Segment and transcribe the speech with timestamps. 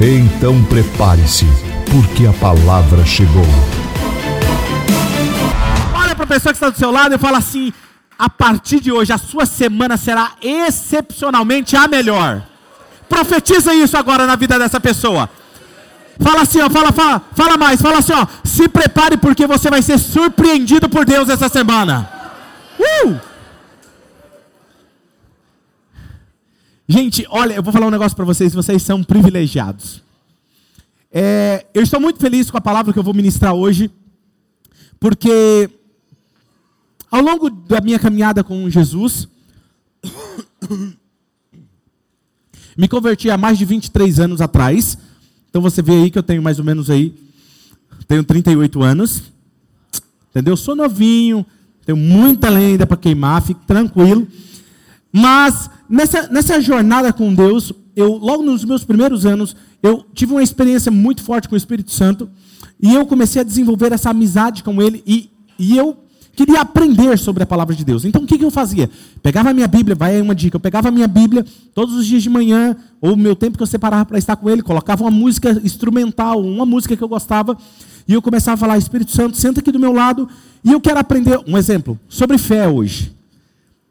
[0.00, 1.46] Então prepare-se,
[1.90, 3.46] porque a palavra chegou.
[5.94, 7.72] Olha para a pessoa que está do seu lado e fala assim:
[8.18, 12.42] a partir de hoje, a sua semana será excepcionalmente a melhor.
[13.08, 15.30] Profetiza isso agora na vida dessa pessoa.
[16.20, 19.80] Fala assim, ó, fala, fala, fala mais, fala assim, ó, se prepare porque você vai
[19.80, 22.08] ser surpreendido por Deus essa semana.
[22.78, 23.35] Uh!
[26.88, 30.02] Gente, olha, eu vou falar um negócio para vocês, vocês são privilegiados.
[31.10, 33.90] É, eu estou muito feliz com a palavra que eu vou ministrar hoje,
[35.00, 35.68] porque
[37.10, 39.26] ao longo da minha caminhada com Jesus,
[42.78, 44.96] me converti há mais de 23 anos atrás.
[45.50, 47.12] Então você vê aí que eu tenho mais ou menos aí,
[48.06, 49.24] tenho 38 anos.
[50.30, 50.56] Entendeu?
[50.56, 51.44] Sou novinho,
[51.84, 54.28] tenho muita lenda para queimar, fique tranquilo.
[55.10, 60.42] Mas nessa, nessa jornada com Deus, eu logo nos meus primeiros anos, eu tive uma
[60.42, 62.28] experiência muito forte com o Espírito Santo
[62.80, 65.96] e eu comecei a desenvolver essa amizade com ele e, e eu
[66.36, 68.04] queria aprender sobre a palavra de Deus.
[68.04, 68.90] Então o que, que eu fazia?
[69.22, 72.06] Pegava a minha Bíblia, vai aí uma dica, eu pegava a minha Bíblia todos os
[72.06, 75.02] dias de manhã, ou o meu tempo que eu separava para estar com ele, colocava
[75.02, 77.56] uma música instrumental, uma música que eu gostava,
[78.06, 80.28] e eu começava a falar, Espírito Santo, senta aqui do meu lado,
[80.62, 83.15] e eu quero aprender, um exemplo, sobre fé hoje.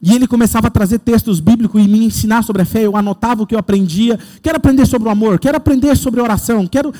[0.00, 2.82] E ele começava a trazer textos bíblicos e me ensinar sobre a fé.
[2.82, 4.18] Eu anotava o que eu aprendia.
[4.42, 6.92] Quero aprender sobre o amor, quero aprender sobre oração, quero.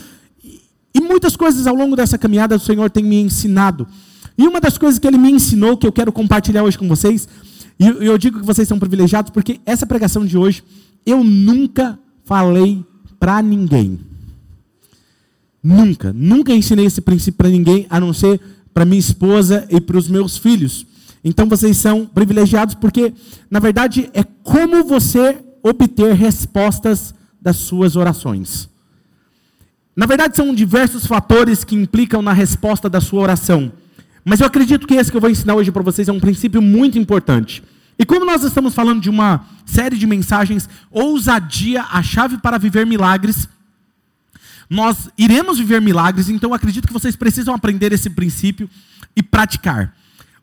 [0.95, 3.87] E muitas coisas ao longo dessa caminhada o Senhor tem me ensinado.
[4.39, 7.29] E uma das coisas que ele me ensinou, que eu quero compartilhar hoje com vocês,
[7.79, 10.62] e eu digo que vocês são privilegiados, porque essa pregação de hoje,
[11.05, 12.85] eu nunca falei
[13.19, 14.01] para ninguém.
[15.62, 18.41] Nunca, nunca ensinei esse princípio para ninguém, a não ser
[18.73, 20.87] para minha esposa e para os meus filhos.
[21.28, 23.12] Então vocês são privilegiados porque,
[23.50, 28.69] na verdade, é como você obter respostas das suas orações.
[29.97, 33.72] Na verdade, são diversos fatores que implicam na resposta da sua oração.
[34.25, 36.62] Mas eu acredito que esse que eu vou ensinar hoje para vocês é um princípio
[36.62, 37.60] muito importante.
[37.98, 42.87] E como nós estamos falando de uma série de mensagens, ousadia, a chave para viver
[42.87, 43.48] milagres,
[44.70, 48.70] nós iremos viver milagres, então eu acredito que vocês precisam aprender esse princípio
[49.16, 49.93] e praticar.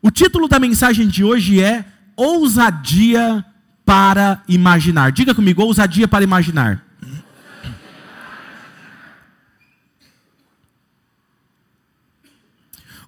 [0.06, 1.82] O título da mensagem de hoje é
[2.14, 3.42] Ousadia
[3.86, 5.10] para Imaginar.
[5.10, 6.84] Diga comigo, ousadia para imaginar.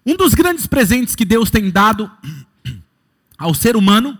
[0.06, 2.10] Um dos grandes presentes que Deus tem dado
[3.36, 4.16] ao ser humano,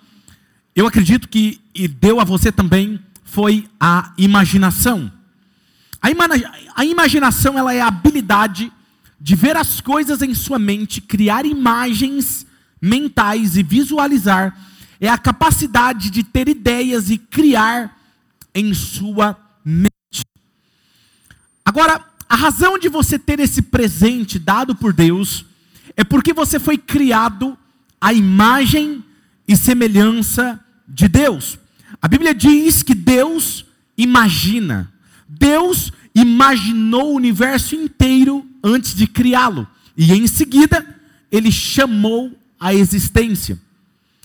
[0.75, 5.10] eu acredito que e deu a você também, foi a imaginação.
[6.03, 6.26] A, ima
[6.75, 8.70] a imaginação ela é a habilidade
[9.19, 12.44] de ver as coisas em sua mente, criar imagens
[12.81, 14.56] mentais e visualizar
[15.00, 17.98] é a capacidade de ter ideias e criar
[18.54, 20.25] em sua mente.
[21.65, 25.44] Agora, a razão de você ter esse presente dado por Deus
[25.97, 27.56] é porque você foi criado
[28.00, 29.04] à imagem
[29.47, 31.59] e semelhança de Deus.
[32.00, 33.65] A Bíblia diz que Deus
[33.97, 34.92] imagina.
[35.28, 39.66] Deus imaginou o universo inteiro antes de criá-lo.
[39.97, 40.84] E em seguida,
[41.31, 43.58] ele chamou a existência.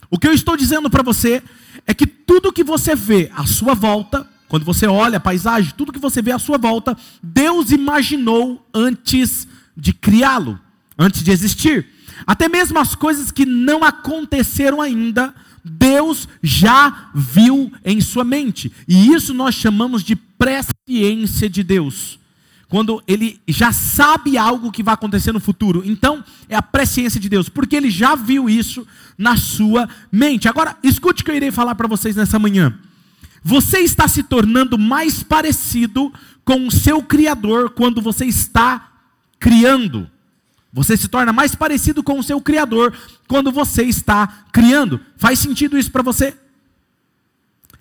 [0.09, 1.41] O que eu estou dizendo para você
[1.85, 5.91] é que tudo que você vê à sua volta, quando você olha a paisagem, tudo
[5.93, 10.59] que você vê à sua volta, Deus imaginou antes de criá-lo,
[10.97, 11.87] antes de existir.
[12.27, 18.71] Até mesmo as coisas que não aconteceram ainda, Deus já viu em sua mente.
[18.87, 22.20] E isso nós chamamos de presciência de Deus
[22.71, 25.83] quando ele já sabe algo que vai acontecer no futuro.
[25.85, 28.87] Então, é a presciência de Deus, porque ele já viu isso
[29.17, 30.47] na sua mente.
[30.47, 32.73] Agora, escute o que eu irei falar para vocês nessa manhã.
[33.43, 36.13] Você está se tornando mais parecido
[36.45, 38.89] com o seu Criador quando você está
[39.37, 40.09] criando.
[40.71, 42.93] Você se torna mais parecido com o seu Criador
[43.27, 44.97] quando você está criando.
[45.17, 46.33] Faz sentido isso para você?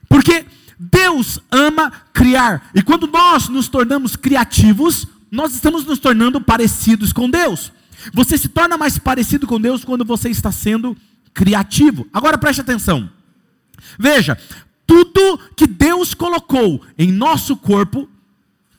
[0.08, 0.44] Porque
[0.82, 2.70] Deus ama criar.
[2.74, 7.70] E quando nós nos tornamos criativos, nós estamos nos tornando parecidos com Deus.
[8.14, 10.96] Você se torna mais parecido com Deus quando você está sendo
[11.34, 12.06] criativo.
[12.10, 13.10] Agora preste atenção.
[13.98, 14.38] Veja,
[14.86, 18.08] tudo que Deus colocou em nosso corpo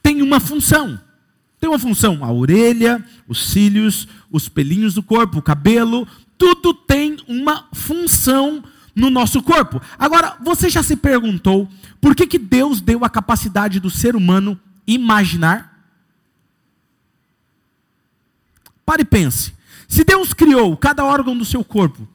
[0.02, 1.00] tem uma função.
[1.60, 7.18] Tem uma função, a orelha, os cílios, os pelinhos do corpo, o cabelo, tudo tem
[7.28, 8.64] uma função
[8.96, 9.82] no nosso corpo.
[9.98, 14.60] Agora, você já se perguntou por que, que Deus deu a capacidade do ser humano
[14.86, 15.72] imaginar?
[18.86, 19.54] Pare e pense.
[19.88, 22.08] Se Deus criou cada órgão do seu corpo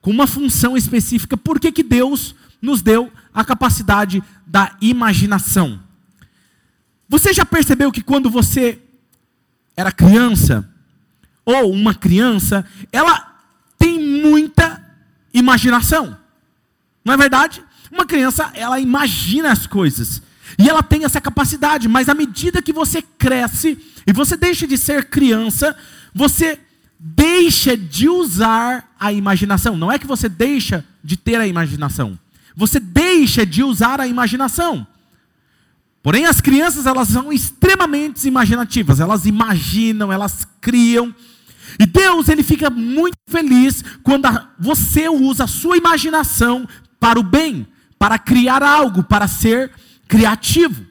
[0.00, 5.80] com uma função específica, por que, que Deus nos deu a capacidade da imaginação?
[7.08, 8.80] Você já percebeu que quando você
[9.76, 10.68] era criança,
[11.44, 13.38] ou uma criança, ela
[13.78, 14.89] tem muita
[15.32, 16.16] imaginação.
[17.04, 17.62] Não é verdade?
[17.90, 20.22] Uma criança, ela imagina as coisas.
[20.58, 24.76] E ela tem essa capacidade, mas à medida que você cresce e você deixa de
[24.76, 25.76] ser criança,
[26.14, 26.58] você
[26.98, 29.76] deixa de usar a imaginação.
[29.76, 32.18] Não é que você deixa de ter a imaginação.
[32.54, 34.86] Você deixa de usar a imaginação.
[36.02, 39.00] Porém, as crianças, elas são extremamente imaginativas.
[39.00, 41.14] Elas imaginam, elas criam.
[41.78, 44.28] E Deus, ele fica muito feliz quando
[44.58, 46.68] você usa a sua imaginação
[46.98, 47.66] para o bem,
[47.98, 49.70] para criar algo, para ser
[50.08, 50.89] criativo.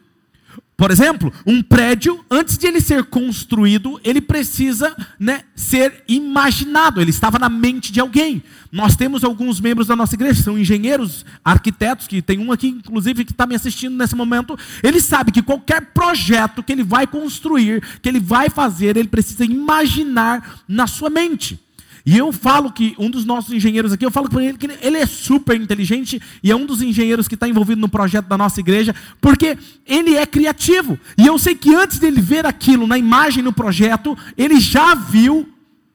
[0.79, 7.09] Por exemplo, um prédio, antes de ele ser construído, ele precisa né, ser imaginado, ele
[7.09, 8.41] estava na mente de alguém.
[8.71, 13.25] Nós temos alguns membros da nossa igreja, são engenheiros, arquitetos, que tem um aqui, inclusive,
[13.25, 14.57] que está me assistindo nesse momento.
[14.81, 19.43] Ele sabe que qualquer projeto que ele vai construir, que ele vai fazer, ele precisa
[19.43, 21.59] imaginar na sua mente.
[22.05, 24.97] E eu falo que um dos nossos engenheiros aqui, eu falo para ele que ele
[24.97, 28.59] é super inteligente e é um dos engenheiros que está envolvido no projeto da nossa
[28.59, 30.99] igreja, porque ele é criativo.
[31.17, 35.47] E eu sei que antes dele ver aquilo na imagem no projeto, ele já viu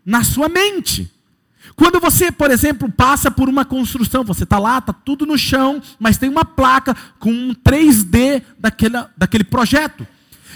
[0.04, 1.10] na sua mente.
[1.76, 5.82] Quando você, por exemplo, passa por uma construção, você está lá, está tudo no chão,
[5.98, 10.06] mas tem uma placa com um 3D daquele, daquele projeto.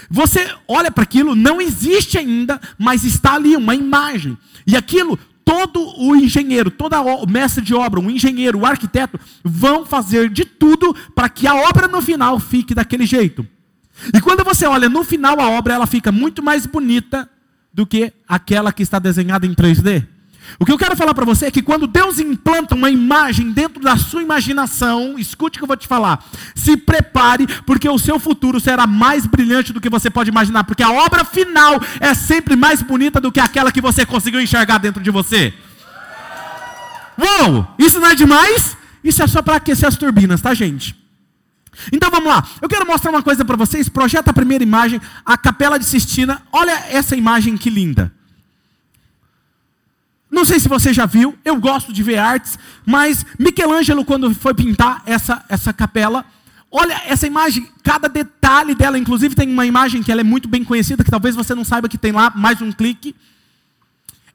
[0.09, 4.37] Você olha para aquilo, não existe ainda, mas está ali uma imagem.
[4.65, 5.19] E aquilo
[5.49, 10.45] todo o engenheiro, todo o mestre de obra, um engenheiro, o arquiteto, vão fazer de
[10.45, 13.43] tudo para que a obra no final fique daquele jeito.
[14.13, 17.27] E quando você olha no final a obra, ela fica muito mais bonita
[17.73, 20.05] do que aquela que está desenhada em 3D.
[20.57, 23.81] O que eu quero falar para você é que quando Deus implanta uma imagem dentro
[23.81, 26.23] da sua imaginação, escute o que eu vou te falar.
[26.55, 30.83] Se prepare, porque o seu futuro será mais brilhante do que você pode imaginar, porque
[30.83, 35.03] a obra final é sempre mais bonita do que aquela que você conseguiu enxergar dentro
[35.03, 35.53] de você.
[37.17, 37.67] Uou!
[37.77, 38.77] Isso não é demais?
[39.03, 40.95] Isso é só para aquecer as turbinas, tá, gente?
[41.91, 42.43] Então vamos lá.
[42.61, 43.87] Eu quero mostrar uma coisa para vocês.
[43.87, 46.41] Projeta a primeira imagem, a Capela de Sistina.
[46.51, 48.11] Olha essa imagem que linda.
[50.31, 54.53] Não sei se você já viu, eu gosto de ver artes, mas Michelangelo, quando foi
[54.53, 56.23] pintar essa, essa capela,
[56.71, 60.63] olha essa imagem, cada detalhe dela, inclusive tem uma imagem que ela é muito bem
[60.63, 63.15] conhecida, que talvez você não saiba que tem lá, mais um clique.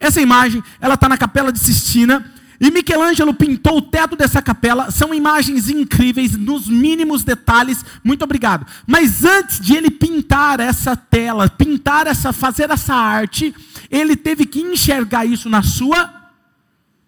[0.00, 2.24] Essa imagem, ela está na capela de Sistina,
[2.60, 7.84] e Michelangelo pintou o teto dessa capela, são imagens incríveis, nos mínimos detalhes.
[8.02, 8.66] Muito obrigado.
[8.86, 13.54] Mas antes de ele pintar essa tela, pintar essa, fazer essa arte,
[13.90, 16.22] ele teve que enxergar isso na sua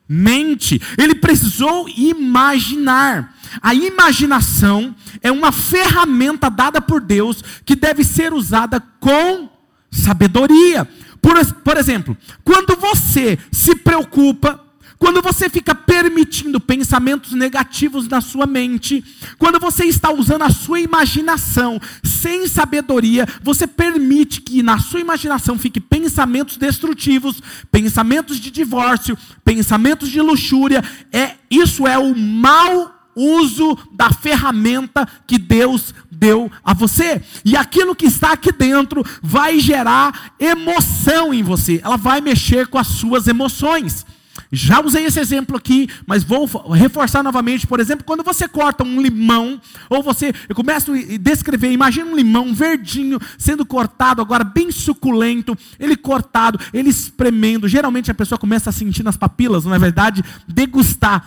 [0.08, 0.80] mente.
[0.98, 3.34] Ele precisou imaginar.
[3.62, 9.48] A imaginação é uma ferramenta dada por Deus que deve ser usada com
[9.90, 10.86] sabedoria.
[11.22, 14.65] Por, por exemplo, quando você se preocupa
[14.98, 19.04] quando você fica permitindo pensamentos negativos na sua mente,
[19.38, 25.58] quando você está usando a sua imaginação sem sabedoria, você permite que na sua imaginação
[25.58, 30.82] fique pensamentos destrutivos, pensamentos de divórcio, pensamentos de luxúria.
[31.12, 37.22] É isso é o mau uso da ferramenta que Deus deu a você.
[37.44, 41.80] E aquilo que está aqui dentro vai gerar emoção em você.
[41.82, 44.04] Ela vai mexer com as suas emoções.
[44.52, 47.66] Já usei esse exemplo aqui, mas vou reforçar novamente.
[47.66, 49.60] Por exemplo, quando você corta um limão,
[49.90, 55.56] ou você, eu começo a descrever, imagina um limão verdinho sendo cortado, agora bem suculento,
[55.78, 57.68] ele cortado, ele espremendo.
[57.68, 60.22] Geralmente a pessoa começa a sentir nas papilas, não é verdade?
[60.46, 61.26] Degustar.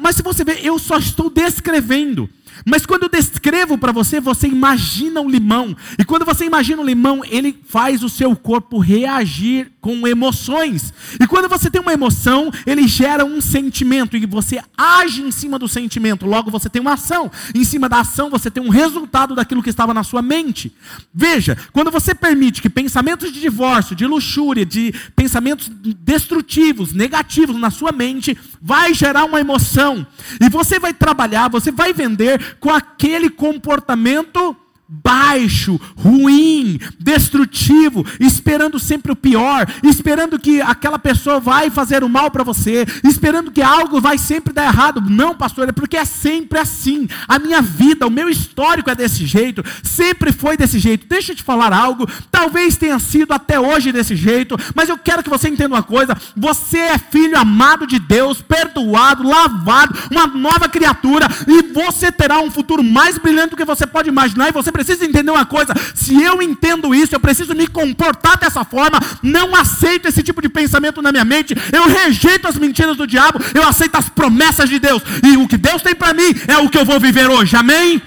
[0.00, 2.28] Mas se você ver, eu só estou descrevendo.
[2.64, 5.76] Mas quando eu descrevo para você, você imagina um limão.
[5.98, 10.92] E quando você imagina um limão, ele faz o seu corpo reagir com emoções.
[11.18, 14.16] E quando você tem uma emoção, ele gera um sentimento.
[14.16, 16.26] E você age em cima do sentimento.
[16.26, 17.30] Logo, você tem uma ação.
[17.54, 20.74] Em cima da ação, você tem um resultado daquilo que estava na sua mente.
[21.12, 27.70] Veja, quando você permite que pensamentos de divórcio, de luxúria, de pensamentos destrutivos, negativos na
[27.70, 30.06] sua mente, vai gerar uma emoção.
[30.40, 34.56] E você vai trabalhar, você vai vender com aquele comportamento
[34.90, 42.28] baixo, ruim, destrutivo, esperando sempre o pior, esperando que aquela pessoa vai fazer o mal
[42.30, 45.00] para você, esperando que algo vai sempre dar errado.
[45.00, 47.08] Não, pastor, é porque é sempre assim.
[47.28, 51.06] A minha vida, o meu histórico é desse jeito, sempre foi desse jeito.
[51.06, 55.22] Deixa eu te falar algo, talvez tenha sido até hoje desse jeito, mas eu quero
[55.22, 60.68] que você entenda uma coisa: você é filho amado de Deus, perdoado, lavado, uma nova
[60.68, 64.72] criatura, e você terá um futuro mais brilhante do que você pode imaginar, e você
[64.84, 69.54] precisa entender uma coisa: se eu entendo isso, eu preciso me comportar dessa forma, não
[69.54, 73.62] aceito esse tipo de pensamento na minha mente, eu rejeito as mentiras do diabo, eu
[73.62, 76.78] aceito as promessas de Deus, e o que Deus tem para mim é o que
[76.78, 78.02] eu vou viver hoje, amém?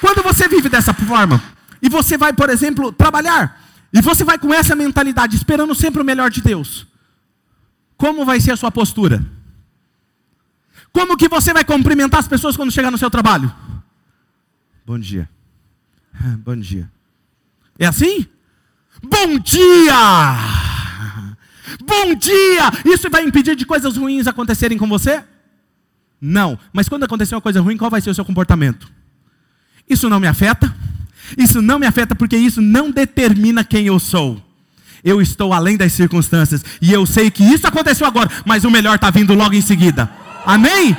[0.00, 1.42] Quando você vive dessa forma,
[1.82, 3.60] e você vai, por exemplo, trabalhar,
[3.92, 6.86] e você vai com essa mentalidade, esperando sempre o melhor de Deus,
[7.98, 9.22] como vai ser a sua postura?
[10.92, 13.52] Como que você vai cumprimentar as pessoas quando chegar no seu trabalho?
[14.84, 15.28] Bom dia.
[16.44, 16.90] Bom dia.
[17.78, 18.26] É assim?
[19.02, 20.36] Bom dia!
[21.82, 22.70] Bom dia!
[22.84, 25.24] Isso vai impedir de coisas ruins acontecerem com você?
[26.20, 26.58] Não.
[26.72, 28.90] Mas quando acontecer uma coisa ruim, qual vai ser o seu comportamento?
[29.88, 30.74] Isso não me afeta?
[31.38, 34.44] Isso não me afeta porque isso não determina quem eu sou.
[35.02, 38.96] Eu estou além das circunstâncias e eu sei que isso aconteceu agora, mas o melhor
[38.96, 40.10] está vindo logo em seguida.
[40.44, 40.96] Amém?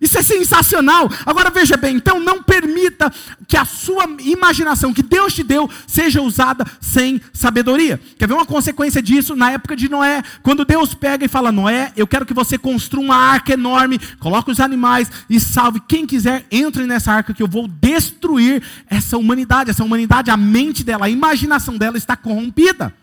[0.00, 1.10] Isso é sensacional.
[1.26, 3.12] Agora veja bem, então não permita
[3.46, 8.00] que a sua imaginação que Deus te deu seja usada sem sabedoria.
[8.18, 10.22] Quer ver uma consequência disso na época de Noé?
[10.42, 14.50] Quando Deus pega e fala: Noé, eu quero que você construa uma arca enorme, coloque
[14.50, 19.70] os animais e salve quem quiser, entre nessa arca que eu vou destruir essa humanidade.
[19.70, 22.94] Essa humanidade, a mente dela, a imaginação dela está corrompida.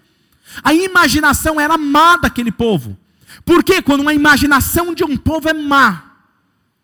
[0.64, 2.98] A imaginação era má daquele povo.
[3.44, 6.04] Porque quando uma imaginação de um povo é má,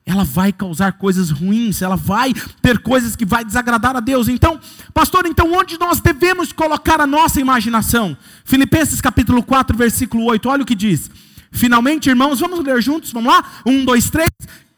[0.06, 4.28] ela vai causar coisas ruins, ela vai ter coisas que vai desagradar a Deus.
[4.28, 4.60] Então,
[4.94, 8.18] pastor, então onde nós devemos colocar a nossa imaginação?
[8.44, 11.10] Filipenses capítulo 4, versículo 8, olha o que diz.
[11.52, 13.44] Finalmente, irmãos, vamos ler juntos, vamos lá?
[13.66, 14.30] Um, dois, três.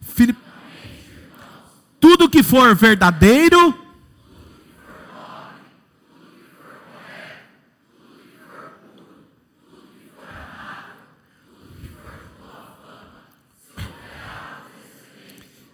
[0.01, 0.37] Filip...
[1.99, 3.82] Tudo que for verdadeiro,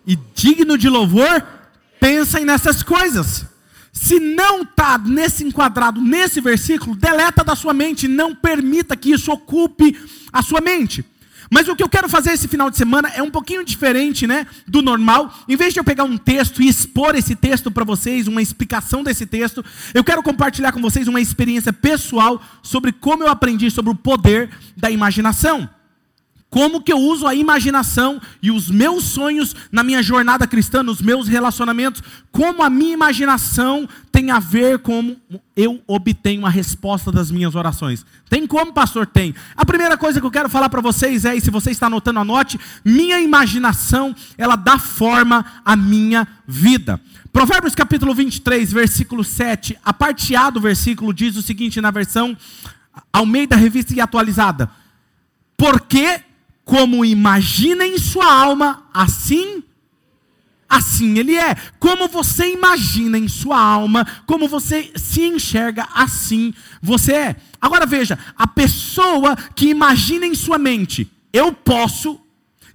[0.09, 1.45] e digno de louvor,
[1.99, 3.45] pensem nessas coisas.
[3.93, 9.31] Se não está nesse enquadrado, nesse versículo, deleta da sua mente, não permita que isso
[9.31, 9.95] ocupe
[10.33, 11.05] a sua mente.
[11.51, 14.47] Mas o que eu quero fazer esse final de semana é um pouquinho diferente, né,
[14.67, 15.31] do normal.
[15.47, 19.03] Em vez de eu pegar um texto e expor esse texto para vocês, uma explicação
[19.03, 19.63] desse texto,
[19.93, 24.49] eu quero compartilhar com vocês uma experiência pessoal sobre como eu aprendi sobre o poder
[24.75, 25.69] da imaginação.
[26.49, 30.99] Como que eu uso a imaginação e os meus sonhos na minha jornada cristã, nos
[30.99, 32.01] meus relacionamentos?
[32.31, 35.15] Como a minha imaginação tem a ver com
[35.55, 38.03] eu obtenho a resposta das minhas orações?
[38.27, 39.05] Tem como, pastor?
[39.05, 39.35] Tem.
[39.55, 42.19] A primeira coisa que eu quero falar para vocês é, e se você está anotando,
[42.19, 46.99] anote: minha imaginação, ela dá forma à minha vida.
[47.31, 52.35] Provérbios capítulo 23, versículo 7, a parte A do versículo diz o seguinte na versão
[53.13, 54.67] Almeida Revista e Atualizada:
[55.55, 56.21] Porque
[56.69, 59.63] como imagina em sua alma, assim
[60.69, 61.55] assim ele é.
[61.79, 67.35] Como você imagina em sua alma, como você se enxerga, assim você é.
[67.59, 72.21] Agora veja, a pessoa que imagina em sua mente, eu posso,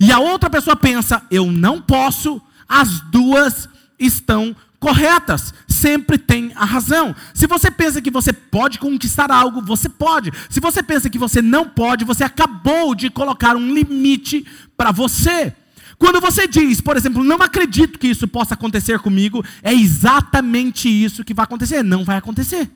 [0.01, 5.55] e a outra pessoa pensa, eu não posso, as duas estão corretas,
[5.85, 7.15] sempre tem a razão.
[7.35, 10.33] Se você pensa que você pode conquistar algo, você pode.
[10.49, 14.47] Se você pensa que você não pode, você acabou de colocar um limite
[14.79, 15.53] para você.
[15.99, 21.23] Quando você diz, por exemplo, não acredito que isso possa acontecer comigo, é exatamente isso
[21.23, 21.83] que vai acontecer.
[21.83, 22.71] Não vai acontecer.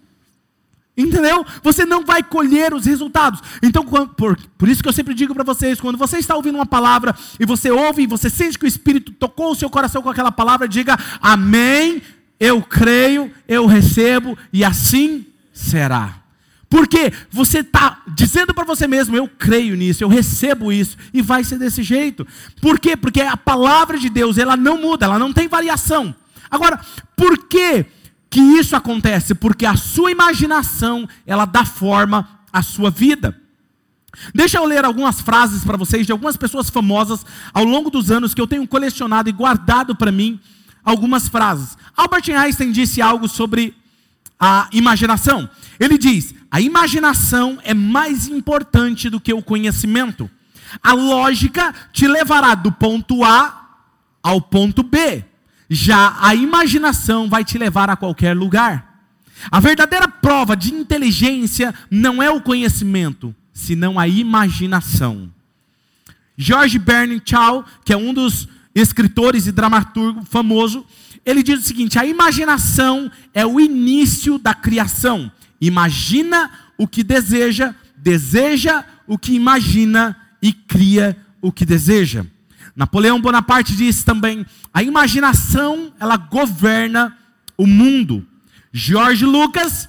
[0.95, 1.47] Entendeu?
[1.63, 3.41] Você não vai colher os resultados.
[3.63, 6.67] Então, por, por isso que eu sempre digo para vocês: quando você está ouvindo uma
[6.67, 10.11] palavra e você ouve e você sente que o Espírito tocou o seu coração com
[10.11, 12.03] aquela palavra, diga amém,
[12.39, 16.23] eu creio, eu recebo e assim será.
[16.69, 21.43] Porque você está dizendo para você mesmo, eu creio nisso, eu recebo isso, e vai
[21.43, 22.27] ser desse jeito.
[22.61, 22.97] Por quê?
[22.97, 26.15] Porque a palavra de Deus, ela não muda, ela não tem variação.
[26.51, 26.79] Agora,
[27.17, 27.87] por quê?
[28.31, 29.35] que isso acontece?
[29.35, 33.39] Porque a sua imaginação, ela dá forma à sua vida.
[34.35, 38.35] Deixa eu ler algumas frases para vocês de algumas pessoas famosas ao longo dos anos
[38.35, 40.41] que eu tenho colecionado e guardado para mim
[40.85, 41.77] algumas frases.
[41.99, 43.75] Albert Einstein disse algo sobre
[44.39, 45.51] a imaginação.
[45.81, 50.31] Ele diz: "A imaginação é mais importante do que o conhecimento.
[50.81, 53.81] A lógica te levará do ponto A
[54.23, 55.25] ao ponto B.
[55.69, 59.03] Já a imaginação vai te levar a qualquer lugar.
[59.51, 65.33] A verdadeira prova de inteligência não é o conhecimento, senão a imaginação.
[66.37, 68.49] George Bernard Shaw, que é um dos
[68.81, 70.85] escritores e dramaturgo famoso,
[71.25, 75.31] ele diz o seguinte: a imaginação é o início da criação.
[75.61, 82.25] Imagina o que deseja, deseja o que imagina e cria o que deseja.
[82.75, 87.17] Napoleão Bonaparte disse também: a imaginação ela governa
[87.57, 88.25] o mundo.
[88.73, 89.89] George Lucas,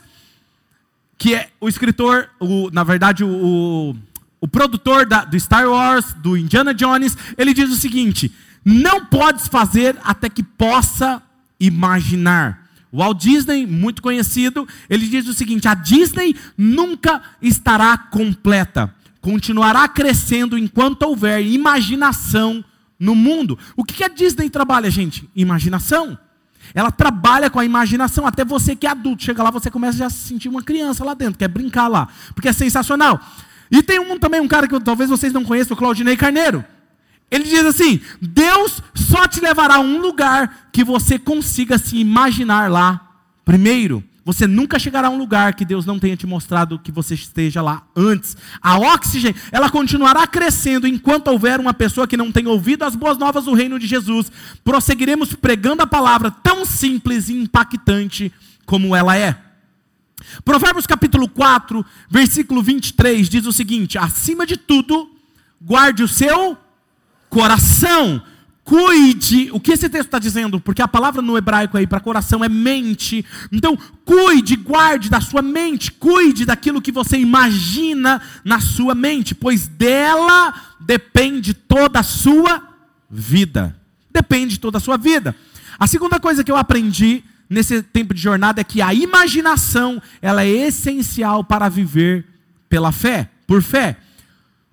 [1.17, 3.96] que é o escritor, o, na verdade, o, o,
[4.41, 8.34] o produtor da, do Star Wars, do Indiana Jones, ele diz o seguinte:
[8.70, 11.22] não podes fazer até que possa
[11.60, 12.70] imaginar.
[12.92, 20.58] Walt Disney, muito conhecido, ele diz o seguinte: a Disney nunca estará completa, continuará crescendo
[20.58, 22.64] enquanto houver imaginação
[23.00, 23.58] no mundo.
[23.76, 25.30] O que a Disney trabalha, gente?
[25.36, 26.18] Imaginação.
[26.74, 28.28] Ela trabalha com a imaginação.
[28.28, 31.04] Até você que é adulto, chega lá, você começa já a se sentir uma criança
[31.04, 33.20] lá dentro, quer brincar lá, porque é sensacional.
[33.72, 36.64] E tem um, também um cara que talvez vocês não conheçam, o Claudinei Carneiro.
[37.31, 42.69] Ele diz assim: Deus só te levará a um lugar que você consiga se imaginar
[42.69, 43.09] lá
[43.45, 44.03] primeiro.
[44.25, 47.63] Você nunca chegará a um lugar que Deus não tenha te mostrado que você esteja
[47.63, 48.38] lá antes.
[48.62, 53.17] A oxigênio, ela continuará crescendo enquanto houver uma pessoa que não tenha ouvido as boas
[53.17, 54.31] novas do reino de Jesus.
[54.63, 58.31] Prosseguiremos pregando a palavra tão simples e impactante
[58.67, 59.36] como ela é.
[60.45, 65.09] Provérbios capítulo 4, versículo 23 diz o seguinte: Acima de tudo,
[65.59, 66.55] guarde o seu
[68.69, 70.62] Cuide, o que esse texto está dizendo?
[70.62, 73.25] Porque a palavra no hebraico aí para coração é mente.
[73.51, 79.67] Então, cuide, guarde da sua mente, cuide daquilo que você imagina na sua mente, pois
[79.67, 82.62] dela depende toda a sua
[83.09, 83.75] vida.
[84.12, 85.35] Depende toda a sua vida.
[85.79, 90.44] A segunda coisa que eu aprendi nesse tempo de jornada é que a imaginação, ela
[90.44, 92.24] é essencial para viver
[92.70, 93.98] pela fé, por fé.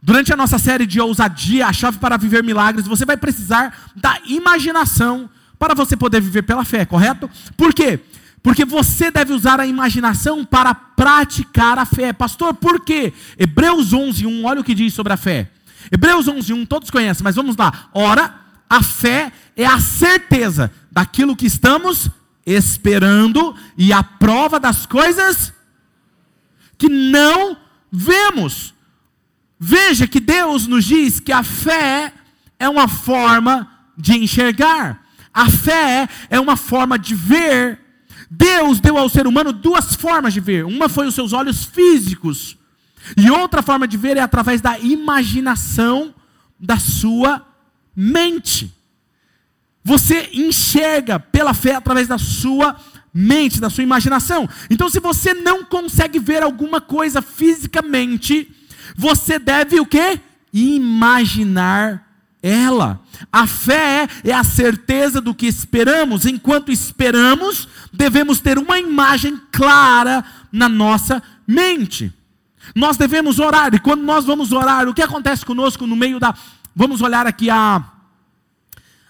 [0.03, 4.19] Durante a nossa série de ousadia, a chave para viver milagres, você vai precisar da
[4.27, 5.29] imaginação
[5.59, 7.29] para você poder viver pela fé, correto?
[7.57, 8.01] Por quê?
[8.43, 12.13] Porque você deve usar a imaginação para praticar a fé.
[12.13, 13.13] Pastor, por quê?
[13.37, 15.51] Hebreus 11:1, olha o que diz sobre a fé.
[15.91, 17.89] Hebreus 11:1, todos conhecem, mas vamos lá.
[17.93, 18.35] Ora,
[18.71, 22.09] a fé é a certeza daquilo que estamos
[22.47, 25.53] esperando e a prova das coisas
[26.79, 27.57] que não
[27.91, 28.76] vemos.
[29.59, 32.13] Veja que Deus nos diz que a fé
[32.59, 37.81] é uma forma de enxergar, a fé é uma forma de ver.
[38.31, 42.57] Deus deu ao ser humano duas formas de ver: uma foi os seus olhos físicos,
[43.17, 46.15] e outra forma de ver é através da imaginação
[46.59, 47.47] da sua
[47.95, 48.73] mente.
[49.83, 52.77] Você enxerga pela fé através da sua
[53.15, 54.49] mente, da sua imaginação.
[54.69, 58.53] Então, se você não consegue ver alguma coisa fisicamente,
[58.95, 60.21] você deve o que?
[60.53, 62.07] Imaginar
[62.43, 63.01] ela.
[63.33, 66.27] A fé é a certeza do que esperamos.
[66.27, 72.13] Enquanto esperamos, devemos ter uma imagem clara na nossa mente.
[72.75, 76.35] Nós devemos orar, e quando nós vamos orar, o que acontece conosco no meio da.
[76.75, 77.83] Vamos olhar aqui a,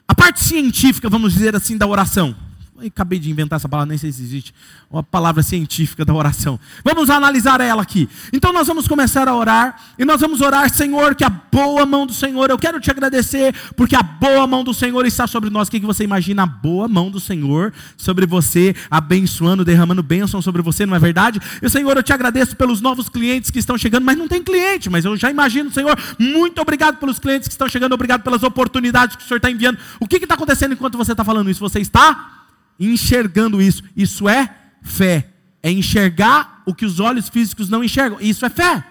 [0.07, 2.37] a parte científica, vamos dizer assim, da oração.
[2.85, 4.55] Acabei de inventar essa palavra, nem sei se existe.
[4.91, 6.59] Uma palavra científica da oração.
[6.85, 8.09] Vamos analisar ela aqui.
[8.33, 9.81] Então nós vamos começar a orar.
[9.99, 12.51] E nós vamos orar, Senhor, que a boa mão do Senhor.
[12.51, 15.69] Eu quero te agradecer, porque a boa mão do Senhor está sobre nós.
[15.69, 16.43] O que, que você imagina?
[16.43, 21.41] A boa mão do Senhor sobre você, abençoando, derramando bênção sobre você, não é verdade?
[21.63, 24.91] E Senhor, eu te agradeço pelos novos clientes que estão chegando, mas não tem cliente,
[24.91, 29.17] mas eu já imagino, Senhor, muito obrigado pelos clientes que estão chegando, obrigado pelas oportunidades
[29.17, 29.79] que o Senhor está enviando.
[30.01, 31.61] O que está acontecendo enquanto você está falando isso?
[31.61, 32.36] Você está
[32.79, 33.83] enxergando isso.
[33.97, 35.29] Isso é fé.
[35.63, 38.19] É enxergar o que os olhos físicos não enxergam.
[38.21, 38.85] Isso é fé.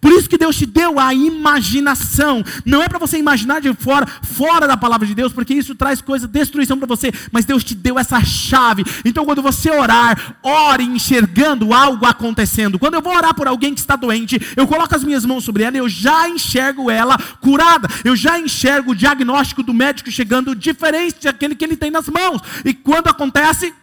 [0.00, 2.44] Por isso que Deus te deu a imaginação.
[2.64, 6.00] Não é para você imaginar de fora, fora da palavra de Deus, porque isso traz
[6.00, 7.10] coisa, destruição para você.
[7.32, 8.84] Mas Deus te deu essa chave.
[9.04, 12.78] Então, quando você orar, ore enxergando algo acontecendo.
[12.78, 15.64] Quando eu vou orar por alguém que está doente, eu coloco as minhas mãos sobre
[15.64, 17.88] ela e eu já enxergo ela curada.
[18.04, 22.40] Eu já enxergo o diagnóstico do médico chegando diferente daquele que ele tem nas mãos.
[22.64, 23.74] E quando acontece,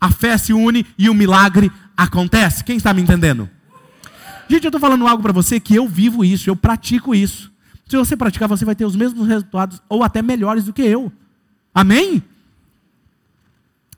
[0.00, 2.62] a fé se une e o milagre acontece.
[2.62, 3.50] Quem está me entendendo?
[4.50, 7.52] Gente, eu estou falando algo para você que eu vivo isso, eu pratico isso.
[7.88, 11.12] Se você praticar, você vai ter os mesmos resultados, ou até melhores do que eu.
[11.72, 12.20] Amém?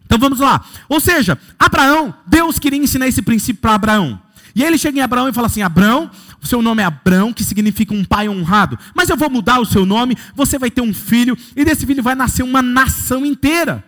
[0.04, 0.62] Então vamos lá.
[0.90, 4.20] Ou seja, Abraão, Deus queria ensinar esse princípio para Abraão.
[4.54, 6.10] E aí ele chega em Abraão e fala assim: Abraão,
[6.42, 8.78] o seu nome é Abraão, que significa um pai honrado.
[8.94, 12.02] Mas eu vou mudar o seu nome, você vai ter um filho, e desse filho
[12.02, 13.82] vai nascer uma nação inteira.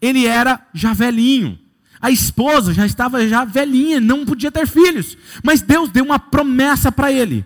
[0.00, 1.58] Ele era já velhinho.
[2.00, 5.18] A esposa já estava já velhinha, não podia ter filhos.
[5.44, 7.44] Mas Deus deu uma promessa para ele.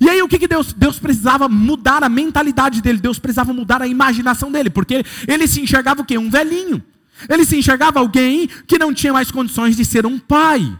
[0.00, 0.72] E aí o que, que Deus?
[0.72, 5.60] Deus precisava mudar a mentalidade dele, Deus precisava mudar a imaginação dele, porque ele se
[5.60, 6.18] enxergava o quê?
[6.18, 6.82] Um velhinho.
[7.28, 10.76] Ele se enxergava alguém que não tinha mais condições de ser um pai.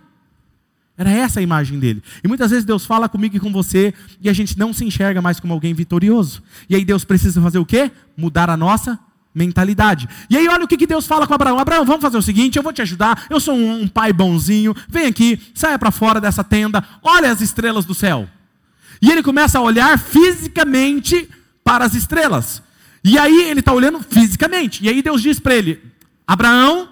[0.97, 2.03] Era essa a imagem dele.
[2.23, 5.21] E muitas vezes Deus fala comigo e com você e a gente não se enxerga
[5.21, 6.43] mais como alguém vitorioso.
[6.69, 7.91] E aí Deus precisa fazer o quê?
[8.17, 8.99] Mudar a nossa
[9.35, 10.09] mentalidade.
[10.31, 11.59] E aí olha o que, que Deus fala com Abraão.
[11.59, 13.27] Abraão, vamos fazer o seguinte, eu vou te ajudar.
[13.29, 14.75] Eu sou um, um pai bonzinho.
[14.89, 16.85] Vem aqui, saia para fora dessa tenda.
[17.03, 18.29] Olha as estrelas do céu.
[19.03, 21.29] E ele começa a olhar fisicamente
[21.65, 22.63] para as estrelas.
[23.03, 24.85] E aí ele está olhando fisicamente.
[24.85, 25.83] E aí Deus diz para ele:
[26.27, 26.89] Abraão,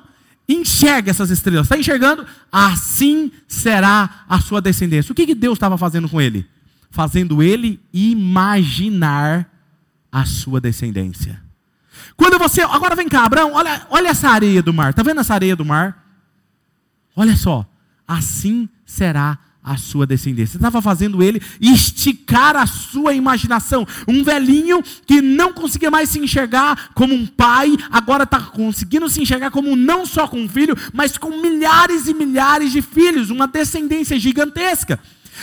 [0.48, 1.66] enxerga essas estrelas.
[1.66, 2.26] Está enxergando?
[2.50, 5.12] Assim será a sua descendência.
[5.12, 6.46] O que, que Deus estava fazendo com ele?
[6.90, 9.48] Fazendo ele imaginar
[10.10, 11.40] a sua descendência.
[12.22, 12.62] Quando você.
[12.62, 14.90] Agora vem cá, Abraão, olha, olha essa areia do mar.
[14.90, 16.06] Está vendo essa areia do mar?
[17.16, 17.66] Olha só.
[18.06, 20.56] Assim será a sua descendência.
[20.56, 23.84] Estava fazendo ele esticar a sua imaginação.
[24.06, 29.20] Um velhinho que não conseguia mais se enxergar como um pai, agora está conseguindo se
[29.20, 33.48] enxergar como não só com um filho, mas com milhares e milhares de filhos, uma
[33.48, 35.00] descendência gigantesca.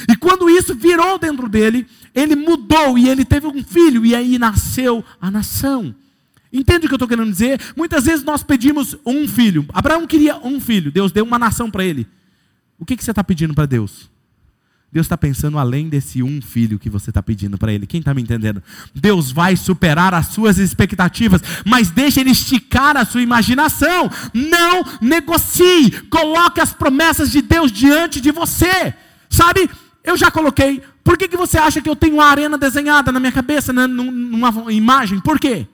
[0.08, 4.40] E quando isso virou dentro dele, ele mudou e ele teve um filho, e aí
[4.40, 5.94] nasceu a nação.
[6.52, 7.60] Entende o que eu estou querendo dizer?
[7.76, 9.66] Muitas vezes nós pedimos um filho.
[9.74, 12.08] Abraão queria um filho, Deus deu uma nação para ele.
[12.80, 14.10] O que, que você está pedindo para Deus?
[14.92, 17.86] Deus está pensando além desse um filho que você está pedindo para Ele.
[17.86, 18.62] Quem está me entendendo?
[18.94, 24.10] Deus vai superar as suas expectativas, mas deixe Ele esticar a sua imaginação.
[24.34, 25.92] Não negocie.
[26.10, 28.94] Coloque as promessas de Deus diante de você.
[29.30, 29.70] Sabe?
[30.04, 30.82] Eu já coloquei.
[31.04, 33.86] Por que, que você acha que eu tenho uma arena desenhada na minha cabeça, né,
[33.86, 35.20] numa imagem?
[35.20, 35.68] Por quê?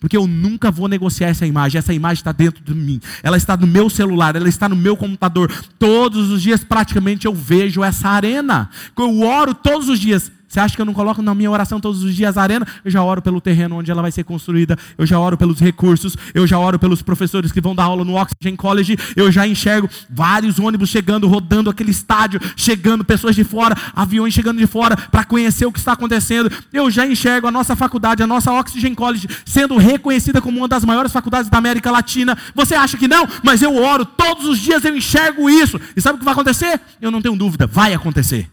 [0.00, 1.78] Porque eu nunca vou negociar essa imagem.
[1.78, 3.00] Essa imagem está dentro de mim.
[3.22, 5.52] Ela está no meu celular, ela está no meu computador.
[5.78, 8.70] Todos os dias, praticamente, eu vejo essa arena.
[8.96, 10.30] Eu oro todos os dias.
[10.48, 12.66] Você acha que eu não coloco na minha oração todos os dias a arena?
[12.82, 16.16] Eu já oro pelo terreno onde ela vai ser construída, eu já oro pelos recursos,
[16.32, 19.88] eu já oro pelos professores que vão dar aula no Oxygen College, eu já enxergo
[20.08, 25.24] vários ônibus chegando, rodando aquele estádio, chegando pessoas de fora, aviões chegando de fora para
[25.24, 26.50] conhecer o que está acontecendo.
[26.72, 30.84] Eu já enxergo a nossa faculdade, a nossa Oxygen College, sendo reconhecida como uma das
[30.84, 32.36] maiores faculdades da América Latina.
[32.54, 33.28] Você acha que não?
[33.42, 35.78] Mas eu oro, todos os dias eu enxergo isso.
[35.94, 36.80] E sabe o que vai acontecer?
[37.00, 38.48] Eu não tenho dúvida, vai acontecer.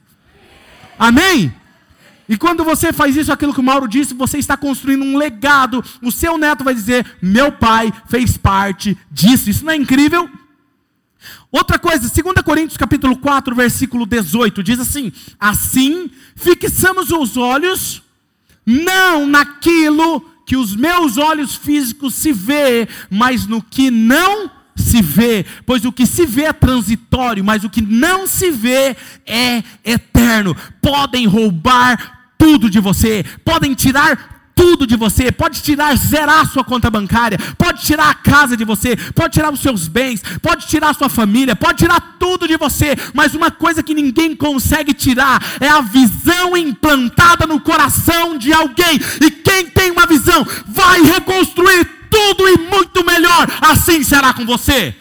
[1.00, 1.54] Amém?
[2.28, 5.84] E quando você faz isso, aquilo que o Mauro disse, você está construindo um legado.
[6.02, 9.50] O seu neto vai dizer: meu pai fez parte disso.
[9.50, 10.30] Isso não é incrível?
[11.52, 18.04] Outra coisa, 2 Coríntios capítulo 4, versículo 18, diz assim: Assim fixamos os olhos
[18.66, 25.46] não naquilo que os meus olhos físicos se vê, mas no que não se vê,
[25.66, 30.56] pois o que se vê é transitório, mas o que não se vê é eterno.
[30.82, 36.90] Podem roubar tudo de você, podem tirar tudo de você, pode tirar, zerar sua conta
[36.90, 40.94] bancária, pode tirar a casa de você, pode tirar os seus bens, pode tirar a
[40.94, 45.68] sua família, pode tirar tudo de você, mas uma coisa que ninguém consegue tirar é
[45.68, 49.00] a visão implantada no coração de alguém.
[49.22, 53.48] E quem tem uma visão vai reconstruir tudo e muito melhor.
[53.62, 54.96] Assim será com você.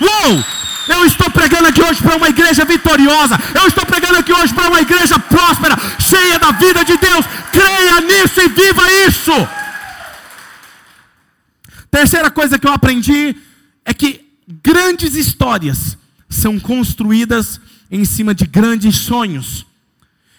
[0.00, 0.63] Uou!
[0.88, 3.38] Eu estou pregando aqui hoje para uma igreja vitoriosa.
[3.54, 7.24] Eu estou pregando aqui hoje para uma igreja próspera, cheia da vida de Deus.
[7.52, 9.32] Creia nisso e viva isso.
[11.90, 13.36] Terceira coisa que eu aprendi
[13.84, 14.24] é que
[14.62, 15.96] grandes histórias
[16.28, 19.66] são construídas em cima de grandes sonhos.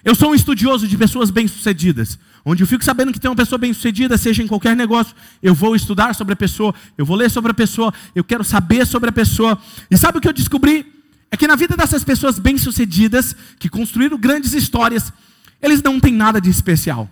[0.03, 2.19] Eu sou um estudioso de pessoas bem-sucedidas.
[2.47, 5.75] Onde eu fico sabendo que tem uma pessoa bem-sucedida, seja em qualquer negócio, eu vou
[5.75, 9.11] estudar sobre a pessoa, eu vou ler sobre a pessoa, eu quero saber sobre a
[9.11, 9.57] pessoa.
[9.89, 10.85] E sabe o que eu descobri?
[11.31, 15.11] É que na vida dessas pessoas bem-sucedidas, que construíram grandes histórias,
[15.59, 17.09] eles não têm nada de especial.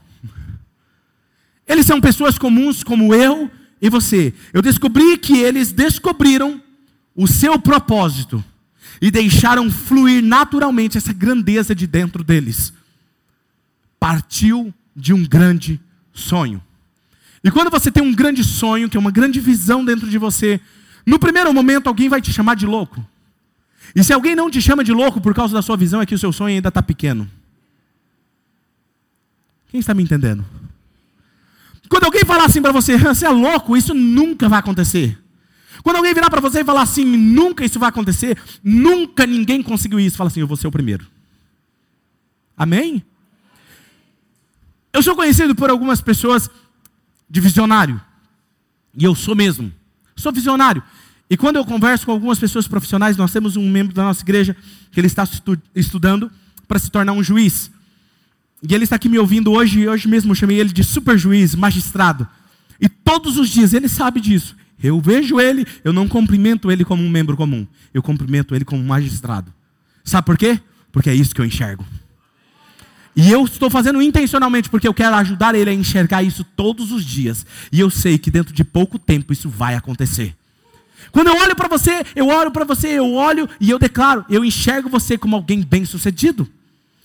[1.67, 3.49] Eles são pessoas comuns como eu
[3.81, 4.35] e você.
[4.53, 6.61] Eu descobri que eles descobriram
[7.15, 8.43] o seu propósito
[9.01, 12.71] e deixaram fluir naturalmente essa grandeza de dentro deles.
[13.99, 15.79] Partiu de um grande
[16.13, 16.61] sonho.
[17.43, 20.61] E quando você tem um grande sonho, que é uma grande visão dentro de você,
[21.05, 23.05] no primeiro momento alguém vai te chamar de louco.
[23.95, 26.15] E se alguém não te chama de louco por causa da sua visão, é que
[26.15, 27.29] o seu sonho ainda está pequeno.
[29.69, 30.45] Quem está me entendendo?
[31.89, 35.19] Quando alguém falar assim para você, você é louco, isso nunca vai acontecer.
[35.83, 39.99] Quando alguém virar para você e falar assim, nunca isso vai acontecer, nunca ninguém conseguiu
[39.99, 41.05] isso, fala assim, eu vou ser o primeiro.
[42.55, 43.03] Amém?
[44.93, 46.49] Eu sou conhecido por algumas pessoas
[47.27, 47.99] de visionário.
[48.95, 49.73] E eu sou mesmo.
[50.15, 50.83] Sou visionário.
[51.29, 54.55] E quando eu converso com algumas pessoas profissionais, nós temos um membro da nossa igreja
[54.91, 56.31] que ele está estu estudando
[56.67, 57.71] para se tornar um juiz.
[58.61, 61.17] E ele está aqui me ouvindo hoje, e hoje mesmo eu chamei ele de super
[61.17, 62.27] juiz, magistrado.
[62.79, 64.55] E todos os dias ele sabe disso.
[64.81, 68.81] Eu vejo ele, eu não cumprimento ele como um membro comum, eu cumprimento ele como
[68.81, 69.51] um magistrado.
[70.03, 70.59] Sabe por quê?
[70.91, 71.85] Porque é isso que eu enxergo.
[73.15, 77.05] E eu estou fazendo intencionalmente porque eu quero ajudar ele a enxergar isso todos os
[77.05, 77.45] dias.
[77.71, 80.35] E eu sei que dentro de pouco tempo isso vai acontecer.
[81.11, 84.43] Quando eu olho para você, eu olho para você, eu olho e eu declaro, eu
[84.43, 86.49] enxergo você como alguém bem-sucedido.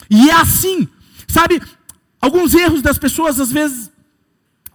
[0.09, 0.89] E é assim,
[1.27, 1.61] sabe?
[2.21, 3.91] Alguns erros das pessoas às vezes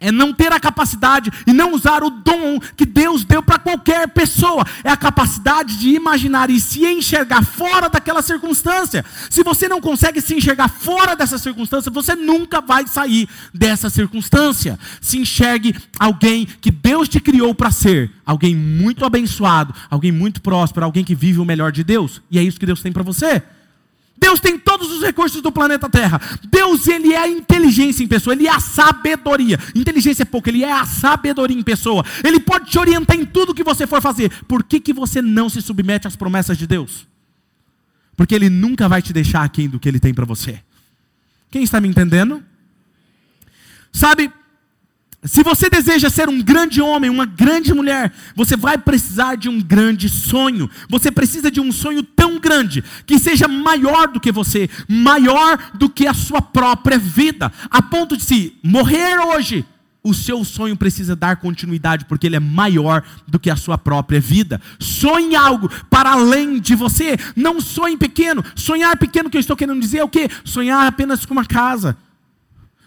[0.03, 4.09] é não ter a capacidade e não usar o dom que Deus deu para qualquer
[4.09, 4.65] pessoa.
[4.83, 9.05] É a capacidade de imaginar e se enxergar fora daquela circunstância.
[9.29, 14.77] Se você não consegue se enxergar fora dessa circunstância, você nunca vai sair dessa circunstância.
[14.99, 20.85] Se enxergue alguém que Deus te criou para ser, alguém muito abençoado, alguém muito próspero,
[20.85, 22.21] alguém que vive o melhor de Deus.
[22.29, 23.41] E é isso que Deus tem para você.
[24.23, 26.21] Deus tem todos os recursos do planeta Terra.
[26.49, 29.59] Deus, ele é a inteligência em pessoa, ele é a sabedoria.
[29.75, 32.05] Inteligência é pouco, ele é a sabedoria em pessoa.
[32.23, 34.31] Ele pode te orientar em tudo que você for fazer.
[34.45, 37.05] Por que, que você não se submete às promessas de Deus?
[38.15, 40.61] Porque ele nunca vai te deixar aquém do que ele tem para você.
[41.51, 42.41] Quem está me entendendo?
[43.91, 44.31] Sabe,
[45.25, 49.61] se você deseja ser um grande homem, uma grande mulher, você vai precisar de um
[49.61, 50.69] grande sonho.
[50.89, 55.89] Você precisa de um sonho tão grande que seja maior do que você, maior do
[55.89, 59.65] que a sua própria vida, a ponto de se morrer hoje,
[60.03, 64.19] o seu sonho precisa dar continuidade, porque ele é maior do que a sua própria
[64.19, 64.59] vida.
[64.77, 67.17] Sonhe algo para além de você.
[67.33, 68.43] Não sonhe pequeno.
[68.53, 70.29] Sonhar pequeno que eu estou querendo dizer é o quê?
[70.43, 71.95] Sonhar apenas com uma casa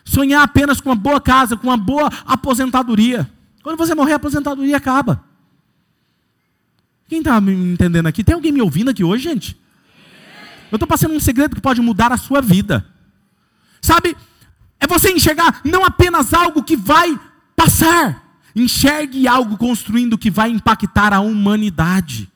[0.07, 3.29] sonhar apenas com uma boa casa, com uma boa aposentadoria.
[3.63, 5.23] Quando você morrer, a aposentadoria acaba.
[7.09, 8.25] Quem está me entendendo aqui?
[8.25, 9.61] Tem alguém me ouvindo aqui hoje, gente?
[10.71, 12.87] Eu estou passando um segredo que pode mudar a sua vida.
[13.83, 14.17] Sabe?
[14.81, 17.19] É você enxergar não apenas algo que vai
[17.55, 18.41] passar.
[18.55, 22.31] Enxergue algo construindo que vai impactar a humanidade.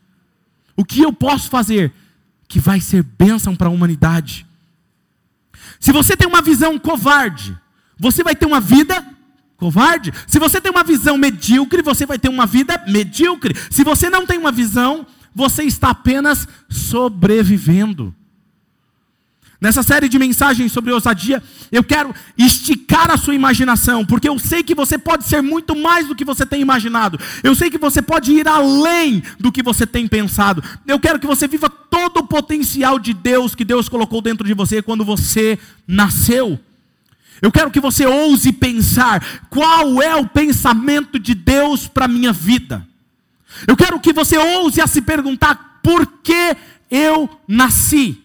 [0.76, 1.92] O que eu posso fazer
[2.46, 4.46] que vai ser bênção para a humanidade?
[5.79, 7.57] Se você tem uma visão covarde,
[7.99, 9.05] você vai ter uma vida
[9.57, 10.12] covarde.
[10.27, 13.55] Se você tem uma visão medíocre, você vai ter uma vida medíocre.
[13.70, 18.14] Se você não tem uma visão, você está apenas sobrevivendo.
[19.61, 24.62] Nessa série de mensagens sobre ousadia, eu quero esticar a sua imaginação, porque eu sei
[24.62, 27.20] que você pode ser muito mais do que você tem imaginado.
[27.42, 30.64] Eu sei que você pode ir além do que você tem pensado.
[30.87, 34.55] Eu quero que você viva todo o potencial de Deus que Deus colocou dentro de
[34.55, 36.59] você quando você nasceu.
[37.42, 42.33] Eu quero que você ouse pensar qual é o pensamento de Deus para a minha
[42.33, 42.87] vida.
[43.66, 46.57] Eu quero que você ouse a se perguntar por que
[46.90, 48.23] eu nasci.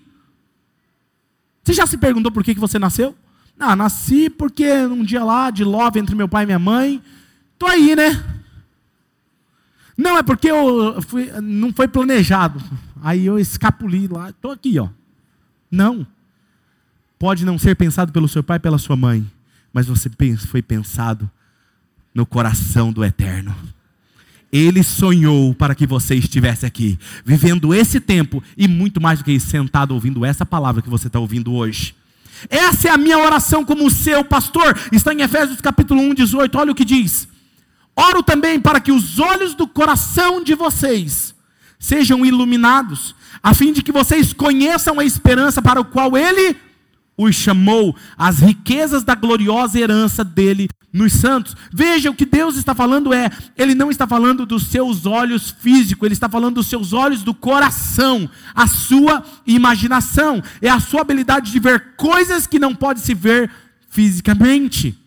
[1.66, 3.16] Você já se perguntou por que, que você nasceu?
[3.60, 7.02] Ah, nasci porque um dia lá de love entre meu pai e minha mãe,
[7.58, 8.24] tô aí, né?
[9.98, 12.62] Não, é porque eu fui, não foi planejado.
[13.02, 14.90] Aí eu escapuli lá, tô aqui, ó.
[15.72, 16.06] Não.
[17.18, 19.26] Pode não ser pensado pelo seu pai pela sua mãe,
[19.74, 20.12] mas você
[20.48, 21.30] foi pensado
[22.14, 23.56] no coração do eterno.
[24.56, 29.34] Ele sonhou para que você estivesse aqui, vivendo esse tempo e muito mais do que
[29.34, 31.94] isso, sentado ouvindo essa palavra que você está ouvindo hoje.
[32.50, 34.80] Essa é a minha oração como seu pastor.
[34.94, 36.58] Está em Efésios capítulo 1, 18.
[36.58, 37.28] Olha o que diz.
[37.94, 41.36] Oro também para que os olhos do coração de vocês
[41.78, 43.14] sejam iluminados,
[43.44, 46.56] a fim de que vocês conheçam a esperança para o qual ele
[47.18, 51.56] os chamou, as riquezas da gloriosa herança dele nos santos.
[51.72, 56.06] Veja, o que Deus está falando é, Ele não está falando dos seus olhos físicos,
[56.06, 61.52] Ele está falando dos seus olhos do coração, a sua imaginação, é a sua habilidade
[61.52, 63.52] de ver coisas que não pode se ver
[63.90, 65.05] fisicamente.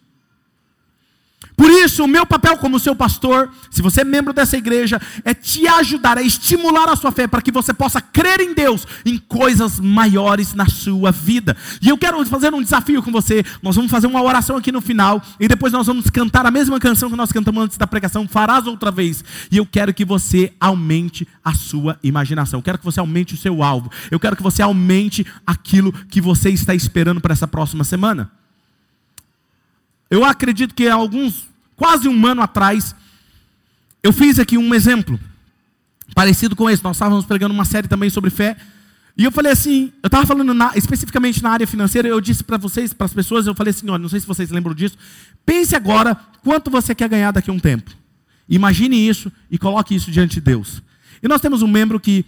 [1.58, 5.34] Por isso, o meu papel como seu pastor, se você é membro dessa igreja, é
[5.34, 9.18] te ajudar a estimular a sua fé para que você possa crer em Deus, em
[9.18, 11.56] coisas maiores na sua vida.
[11.82, 13.44] E eu quero fazer um desafio com você.
[13.60, 16.78] Nós vamos fazer uma oração aqui no final e depois nós vamos cantar a mesma
[16.78, 19.24] canção que nós cantamos antes da pregação, farás outra vez.
[19.50, 22.60] E eu quero que você aumente a sua imaginação.
[22.60, 23.90] Eu quero que você aumente o seu alvo.
[24.12, 28.30] Eu quero que você aumente aquilo que você está esperando para essa próxima semana.
[30.10, 32.94] Eu acredito que há alguns, quase um ano atrás,
[34.02, 35.18] eu fiz aqui um exemplo.
[36.14, 36.82] parecido com esse.
[36.82, 38.56] Nós estávamos pregando uma série também sobre fé.
[39.16, 42.56] E eu falei assim, eu estava falando na, especificamente na área financeira, eu disse para
[42.56, 44.96] vocês, para as pessoas, eu falei assim, olha, não sei se vocês lembram disso,
[45.44, 47.90] pense agora quanto você quer ganhar daqui a um tempo.
[48.48, 50.80] Imagine isso e coloque isso diante de Deus.
[51.20, 52.24] E nós temos um membro que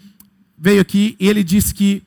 [0.58, 2.02] veio aqui e ele disse que,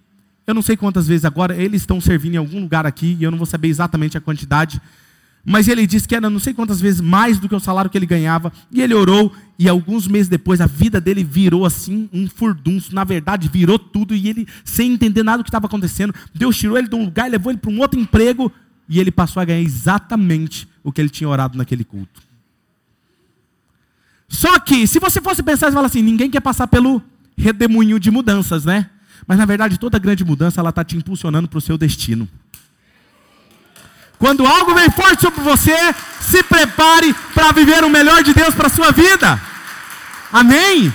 [0.46, 3.32] eu não sei quantas vezes agora, eles estão servindo em algum lugar aqui, e eu
[3.32, 4.82] não vou saber exatamente a quantidade,
[5.46, 7.98] mas ele disse que era não sei quantas vezes mais do que o salário que
[7.98, 8.52] ele ganhava.
[8.72, 12.96] E ele orou, e alguns meses depois a vida dele virou assim um furdunço.
[12.96, 16.78] Na verdade, virou tudo, e ele, sem entender nada do que estava acontecendo, Deus tirou
[16.78, 18.50] ele de um lugar, levou ele para um outro emprego,
[18.88, 22.22] e ele passou a ganhar exatamente o que ele tinha orado naquele culto.
[24.30, 27.02] Só que, se você fosse pensar, você fala assim: ninguém quer passar pelo
[27.38, 28.90] redemoinho de mudanças, né?
[29.28, 32.28] Mas na verdade, toda grande mudança ela está te impulsionando para o seu destino.
[34.24, 35.76] Quando algo vem forte sobre você,
[36.22, 39.38] se prepare para viver o melhor de Deus para a sua vida.
[40.32, 40.94] Amém?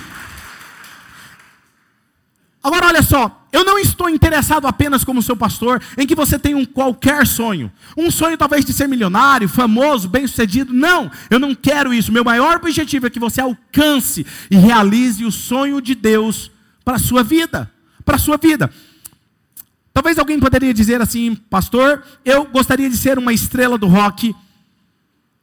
[2.63, 6.57] Agora olha só, eu não estou interessado apenas como seu pastor em que você tenha
[6.57, 7.71] um qualquer sonho.
[7.95, 10.73] Um sonho talvez de ser milionário, famoso, bem-sucedido.
[10.73, 12.11] Não, eu não quero isso.
[12.11, 16.49] Meu maior objetivo é que você alcance e realize o sonho de Deus
[16.83, 17.71] para a sua vida,
[18.03, 18.73] para a sua vida.
[19.93, 24.35] Talvez alguém poderia dizer assim, pastor, eu gostaria de ser uma estrela do rock,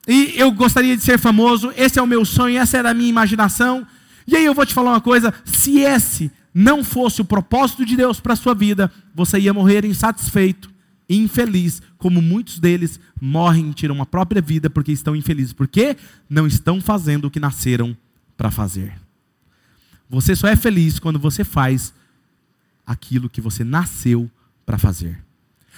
[0.06, 3.08] e eu gostaria de ser famoso, esse é o meu sonho, essa era a minha
[3.08, 3.86] imaginação.
[4.26, 7.96] E aí eu vou te falar uma coisa: se esse não fosse o propósito de
[7.96, 10.70] Deus para a sua vida, você ia morrer insatisfeito,
[11.08, 15.96] infeliz, como muitos deles morrem e tiram a própria vida porque estão infelizes, porque
[16.30, 17.96] não estão fazendo o que nasceram
[18.36, 18.94] para fazer.
[20.08, 21.92] Você só é feliz quando você faz
[22.86, 24.30] aquilo que você nasceu
[24.64, 25.26] para fazer.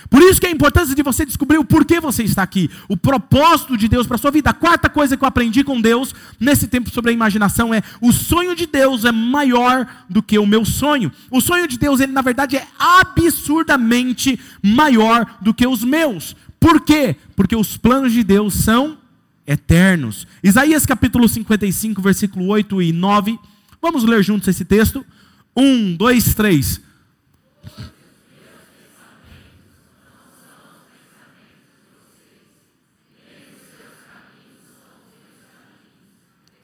[0.09, 3.77] Por isso que a importância de você descobrir o porquê você está aqui, o propósito
[3.77, 4.51] de Deus para a sua vida.
[4.51, 8.13] A quarta coisa que eu aprendi com Deus nesse tempo sobre a imaginação é: o
[8.13, 11.11] sonho de Deus é maior do que o meu sonho.
[11.31, 16.37] O sonho de Deus, ele na verdade é absurdamente maior do que os meus.
[16.61, 17.17] Por quê?
[17.35, 18.99] Porque os planos de Deus são
[19.47, 20.27] eternos.
[20.43, 23.39] Isaías capítulo 55, versículo 8 e 9.
[23.81, 25.05] Vamos ler juntos esse texto?
[25.57, 26.81] Um, dois, três.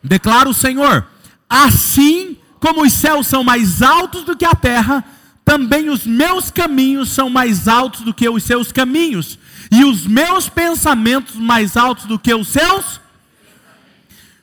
[0.02, 1.06] Declara o Senhor:
[1.48, 5.04] assim como os céus são mais altos do que a terra,
[5.44, 9.38] também os meus caminhos são mais altos do que os seus caminhos,
[9.70, 13.00] e os meus pensamentos mais altos do que os seus.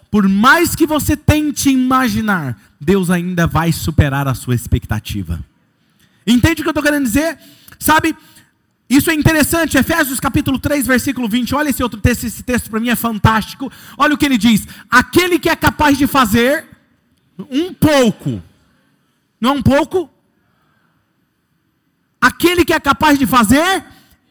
[0.09, 5.43] Por mais que você tente imaginar, Deus ainda vai superar a sua expectativa.
[6.25, 7.37] Entende o que eu estou querendo dizer?
[7.79, 8.15] Sabe,
[8.89, 11.55] isso é interessante, Efésios capítulo 3, versículo 20.
[11.55, 13.71] Olha esse outro texto, esse texto para mim é fantástico.
[13.97, 16.65] Olha o que ele diz: aquele que é capaz de fazer
[17.49, 18.43] um pouco,
[19.39, 20.09] não é um pouco?
[22.19, 23.83] Aquele que é capaz de fazer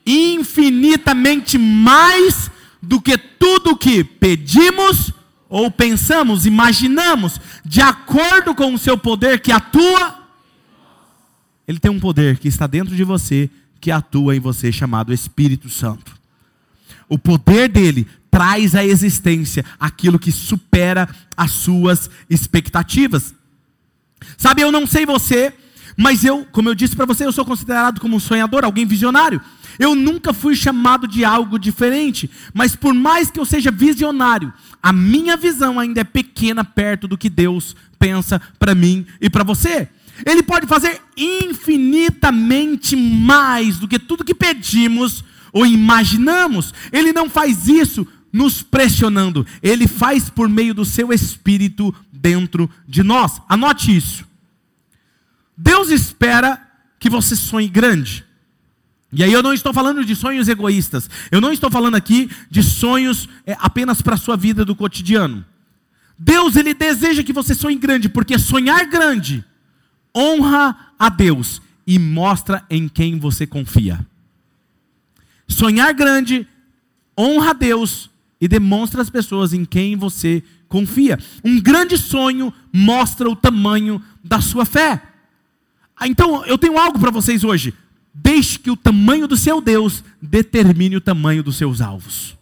[0.04, 2.50] infinitamente mais
[2.82, 5.10] do que tudo que pedimos
[5.48, 10.19] ou pensamos, imaginamos, de acordo com o seu poder que atua.
[11.70, 13.48] Ele tem um poder que está dentro de você
[13.80, 16.18] que atua em você, chamado Espírito Santo.
[17.08, 23.32] O poder dele traz à existência aquilo que supera as suas expectativas.
[24.36, 25.54] Sabe, eu não sei você,
[25.96, 29.40] mas eu, como eu disse para você, eu sou considerado como um sonhador, alguém visionário.
[29.78, 34.52] Eu nunca fui chamado de algo diferente, mas por mais que eu seja visionário,
[34.82, 39.44] a minha visão ainda é pequena perto do que Deus pensa para mim e para
[39.44, 39.88] você.
[40.24, 46.72] Ele pode fazer infinitamente mais do que tudo que pedimos ou imaginamos.
[46.92, 53.02] Ele não faz isso nos pressionando, ele faz por meio do seu espírito dentro de
[53.02, 53.40] nós.
[53.48, 54.24] Anote isso.
[55.56, 56.60] Deus espera
[56.98, 58.24] que você sonhe grande.
[59.12, 61.10] E aí eu não estou falando de sonhos egoístas.
[61.32, 65.44] Eu não estou falando aqui de sonhos é, apenas para a sua vida do cotidiano.
[66.16, 69.44] Deus ele deseja que você sonhe grande, porque sonhar grande
[70.16, 74.04] honra a Deus e mostra em quem você confia.
[75.48, 76.46] Sonhar grande
[77.18, 81.18] honra a Deus e demonstra às pessoas em quem você confia.
[81.44, 85.02] Um grande sonho mostra o tamanho da sua fé.
[85.96, 87.74] Ah, então, eu tenho algo para vocês hoje.
[88.14, 92.36] Deixe que o tamanho do seu Deus determine o tamanho dos seus alvos.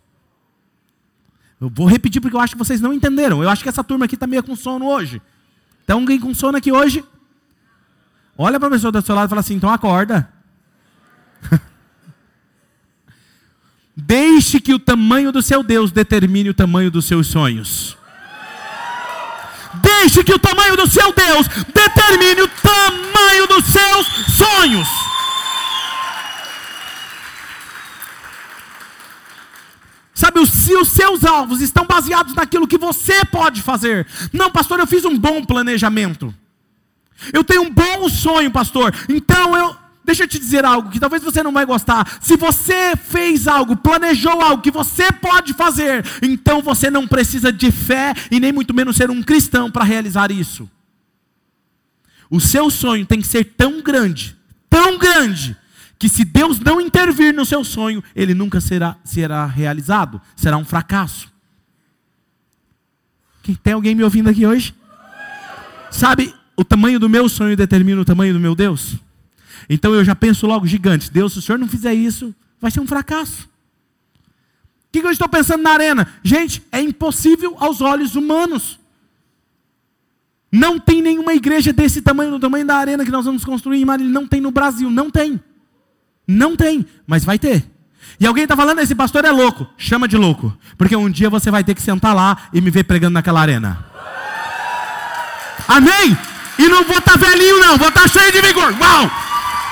[1.60, 3.42] Eu vou repetir porque eu acho que vocês não entenderam.
[3.42, 5.20] Eu acho que essa turma aqui está meio com sono hoje.
[5.86, 7.04] Tem alguém com sono aqui hoje?
[8.40, 10.32] Olha para a pessoa do seu lado e fala assim: então acorda.
[13.96, 17.98] Deixe que o tamanho do seu Deus determine o tamanho dos seus sonhos.
[19.82, 24.88] deixe que o tamanho do seu Deus determine o tamanho dos seus sonhos.
[30.14, 34.06] Sabe, se os seus alvos estão baseados naquilo que você pode fazer.
[34.32, 36.34] Não, pastor, eu fiz um bom planejamento.
[37.32, 38.94] Eu tenho um bom sonho, pastor.
[39.08, 39.76] Então eu.
[40.04, 42.18] Deixa eu te dizer algo que talvez você não vai gostar.
[42.22, 47.70] Se você fez algo, planejou algo que você pode fazer, então você não precisa de
[47.70, 50.66] fé e nem muito menos ser um cristão para realizar isso.
[52.30, 54.34] O seu sonho tem que ser tão grande,
[54.70, 55.54] tão grande,
[55.98, 60.64] que se Deus não intervir no seu sonho, ele nunca será, será realizado, será um
[60.64, 61.28] fracasso.
[63.62, 64.74] Tem alguém me ouvindo aqui hoje?
[65.90, 68.96] Sabe, o tamanho do meu sonho determina o tamanho do meu Deus.
[69.70, 71.08] Então eu já penso logo gigante.
[71.08, 73.48] Deus, se o senhor não fizer isso, vai ser um fracasso.
[74.88, 76.08] O que, eu estou pensando na arena?
[76.20, 78.76] Gente, é impossível aos olhos humanos.
[80.50, 83.84] Não tem nenhuma igreja desse tamanho, do tamanho da arena que nós vamos construir em
[83.84, 84.12] Marília.
[84.12, 85.40] Não tem no Brasil, não tem.
[86.26, 87.64] Não tem, mas vai ter.
[88.18, 89.64] E alguém está falando, esse pastor é louco.
[89.76, 90.52] Chama de louco.
[90.76, 93.86] Porque um dia você vai ter que sentar lá e me ver pregando naquela arena.
[95.68, 96.18] Amém?
[96.58, 97.78] E não vou estar tá velhinho, não.
[97.78, 98.74] Vou estar tá cheio de vigor.
[98.78, 99.10] Uau!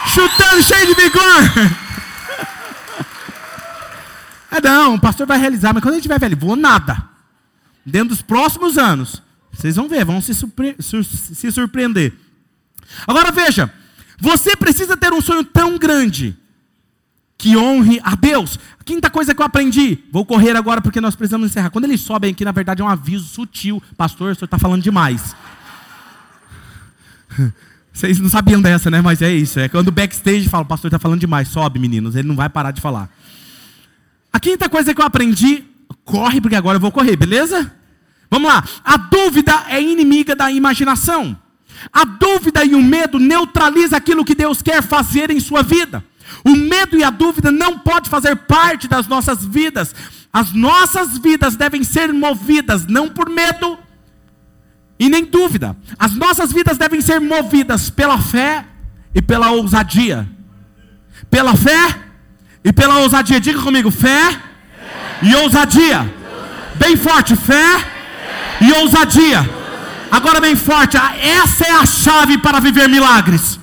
[0.06, 1.76] Chutando cheio de vigor.
[4.52, 7.02] É não, o pastor vai realizar, mas quando ele estiver velho, vou nada.
[7.84, 9.22] Dentro dos próximos anos,
[9.52, 12.12] vocês vão ver, vão se, surpre se surpreender.
[13.06, 13.72] Agora veja,
[14.18, 16.36] você precisa ter um sonho tão grande
[17.38, 18.58] que honre a Deus.
[18.84, 21.70] Quinta coisa que eu aprendi, vou correr agora porque nós precisamos encerrar.
[21.70, 23.82] Quando eles sobem aqui, na verdade é um aviso sutil.
[23.96, 25.34] Pastor, o senhor está falando demais.
[27.92, 29.00] Vocês não sabiam dessa, né?
[29.00, 29.58] Mas é isso.
[29.58, 32.14] É quando o backstage fala, o pastor está falando demais, sobe, meninos.
[32.14, 33.10] Ele não vai parar de falar.
[34.32, 35.64] A quinta coisa que eu aprendi,
[36.04, 37.72] corre, porque agora eu vou correr, beleza?
[38.30, 38.62] Vamos lá.
[38.84, 41.38] A dúvida é inimiga da imaginação.
[41.92, 46.04] A dúvida e o medo neutraliza aquilo que Deus quer fazer em sua vida.
[46.44, 49.94] O medo e a dúvida não pode fazer parte das nossas vidas.
[50.32, 53.78] As nossas vidas devem ser movidas não por medo
[54.98, 55.76] e nem dúvida.
[55.98, 58.64] As nossas vidas devem ser movidas pela fé
[59.14, 60.26] e pela ousadia.
[61.30, 61.96] Pela fé
[62.64, 63.40] e pela ousadia.
[63.40, 64.40] Diga comigo: fé, fé.
[65.22, 66.12] e ousadia.
[66.76, 67.86] Bem forte: fé, fé.
[68.60, 69.48] e ousadia.
[70.10, 73.60] Agora, bem forte: essa é a chave para viver milagres.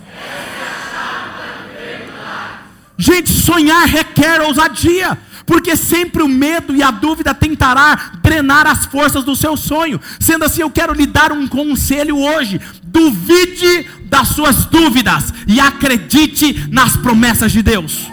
[2.98, 9.24] Gente, sonhar requer ousadia, porque sempre o medo e a dúvida tentará drenar as forças
[9.24, 10.00] do seu sonho.
[10.20, 16.68] Sendo assim, eu quero lhe dar um conselho hoje: duvide das suas dúvidas e acredite
[16.72, 18.12] nas promessas de Deus.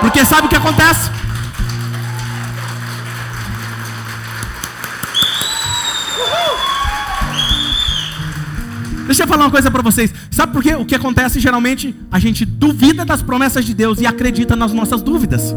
[0.00, 1.10] Porque sabe o que acontece?
[9.06, 10.14] Deixa eu falar uma coisa para vocês.
[10.30, 10.74] Sabe por quê?
[10.76, 11.94] O que acontece geralmente?
[12.12, 15.52] A gente duvida das promessas de Deus e acredita nas nossas dúvidas.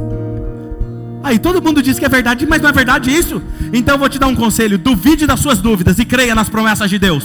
[1.24, 3.42] Aí todo mundo diz que é verdade, mas não é verdade isso?
[3.72, 6.90] Então eu vou te dar um conselho: duvide das suas dúvidas e creia nas promessas
[6.90, 7.24] de Deus.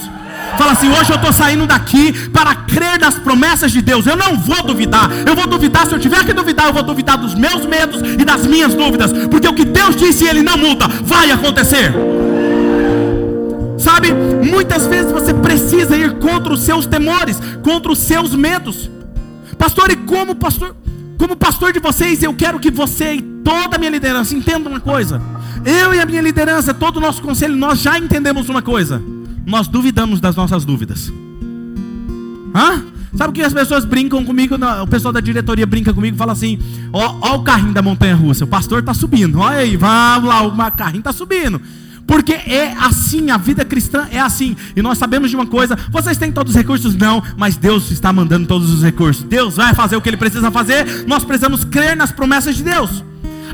[0.57, 4.07] Fala assim: hoje eu estou saindo daqui para crer nas promessas de Deus.
[4.07, 5.11] Eu não vou duvidar.
[5.27, 8.25] Eu vou duvidar, se eu tiver que duvidar, eu vou duvidar dos meus medos e
[8.25, 9.13] das minhas dúvidas.
[9.29, 10.87] Porque o que Deus disse, Ele não muda.
[10.87, 11.93] Vai acontecer.
[13.79, 18.89] Sabe, muitas vezes você precisa ir contra os seus temores, contra os seus medos.
[19.57, 20.75] Pastor, e como pastor,
[21.19, 24.81] como pastor de vocês, eu quero que você e toda a minha liderança entendam uma
[24.81, 25.21] coisa.
[25.65, 29.03] Eu e a minha liderança, todo o nosso conselho, nós já entendemos uma coisa.
[29.45, 31.13] Nós duvidamos das nossas dúvidas.
[32.55, 32.85] Hã?
[33.17, 34.55] Sabe o que as pessoas brincam comigo?
[34.83, 36.59] O pessoal da diretoria brinca comigo e fala assim:
[36.93, 40.43] ó, ó o carrinho da montanha russa, o pastor está subindo, olha aí, vamos lá,
[40.43, 41.61] o carrinho está subindo.
[42.09, 44.57] Porque é assim, a vida cristã é assim.
[44.75, 46.97] E nós sabemos de uma coisa: vocês têm todos os recursos?
[46.97, 49.23] Não, mas Deus está mandando todos os recursos.
[49.23, 51.07] Deus vai fazer o que Ele precisa fazer.
[51.07, 53.05] Nós precisamos crer nas promessas de Deus.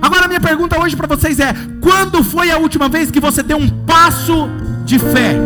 [0.01, 3.57] Agora, minha pergunta hoje para vocês é: quando foi a última vez que você deu
[3.57, 4.49] um passo
[4.85, 5.37] de fé?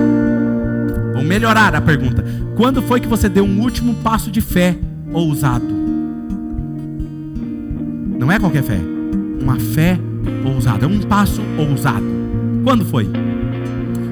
[1.15, 2.23] Vou melhorar a pergunta.
[2.57, 4.77] Quando foi que você deu um último passo de fé
[5.15, 5.65] ousado?
[8.19, 8.79] Não é qualquer fé,
[9.41, 9.99] uma fé
[10.45, 12.18] ousada, é um passo ousado.
[12.65, 13.09] Quando foi?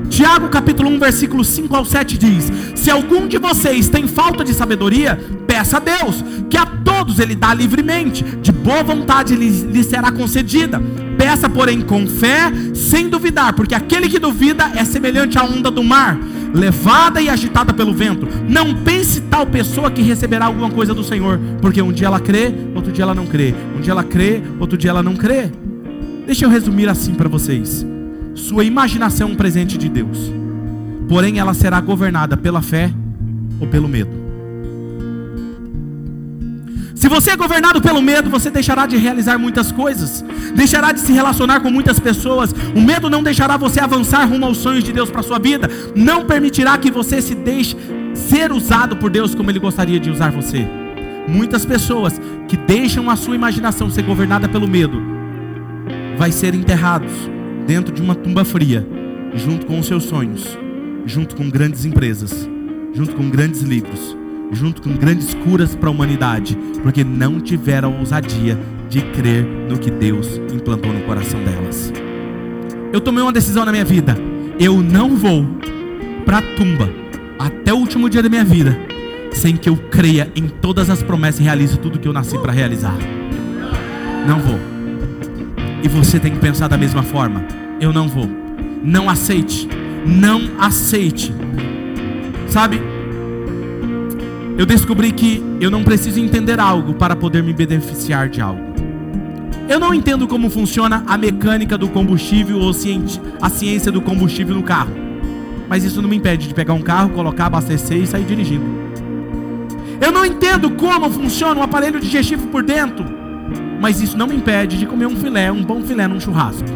[0.08, 4.54] Tiago capítulo 1, versículo 5 ao 7 diz: Se algum de vocês tem falta de
[4.54, 9.84] sabedoria, peça a Deus, que a todos ele dá livremente, de boa vontade lhe, lhe
[9.84, 10.80] será concedida.
[11.18, 15.82] Peça, porém, com fé, sem duvidar, porque aquele que duvida é semelhante à onda do
[15.82, 16.18] mar,
[16.54, 18.28] levada e agitada pelo vento.
[18.48, 22.54] Não pense tal pessoa que receberá alguma coisa do Senhor, porque um dia ela crê,
[22.74, 23.54] outro dia ela não crê.
[23.76, 25.50] Um dia ela crê, outro dia ela não crê.
[26.26, 27.84] Deixa eu resumir assim para vocês.
[28.36, 30.30] Sua imaginação é um presente de Deus.
[31.08, 32.92] porém ela será governada pela fé
[33.60, 34.10] ou pelo medo.
[36.96, 40.24] Se você é governado pelo medo, você deixará de realizar muitas coisas,
[40.56, 42.52] deixará de se relacionar com muitas pessoas.
[42.74, 46.26] O medo não deixará você avançar rumo aos sonhos de Deus para sua vida, não
[46.26, 47.76] permitirá que você se deixe
[48.12, 50.66] ser usado por Deus como Ele gostaria de usar você.
[51.28, 55.00] Muitas pessoas que deixam a sua imaginação ser governada pelo medo,
[56.18, 57.35] vai ser enterrados
[57.66, 58.86] dentro de uma tumba fria,
[59.34, 60.56] junto com os seus sonhos,
[61.04, 62.48] junto com grandes empresas,
[62.94, 64.16] junto com grandes livros
[64.52, 68.58] junto com grandes curas para a humanidade, porque não tiveram a ousadia
[68.88, 71.92] de crer no que Deus implantou no coração delas.
[72.92, 74.16] Eu tomei uma decisão na minha vida.
[74.58, 75.44] Eu não vou
[76.24, 76.88] para a tumba
[77.38, 78.78] até o último dia da minha vida
[79.32, 82.52] sem que eu creia em todas as promessas e realize tudo que eu nasci para
[82.52, 82.96] realizar.
[84.26, 84.75] Não vou.
[85.86, 87.44] E você tem que pensar da mesma forma.
[87.80, 88.28] Eu não vou.
[88.82, 89.68] Não aceite.
[90.04, 91.32] Não aceite.
[92.48, 92.80] Sabe?
[94.58, 98.60] eu descobri que eu não preciso entender algo para poder me beneficiar de algo.
[99.68, 102.72] Eu não entendo como funciona a mecânica do combustível ou
[103.40, 104.90] a ciência do combustível no carro.
[105.68, 108.66] Mas isso não me impede de pegar um carro, colocar, abastecer e sair dirigindo.
[110.00, 113.25] Eu não entendo como funciona um aparelho digestivo por dentro.
[113.80, 116.68] Mas isso não me impede de comer um filé, um bom filé num churrasco.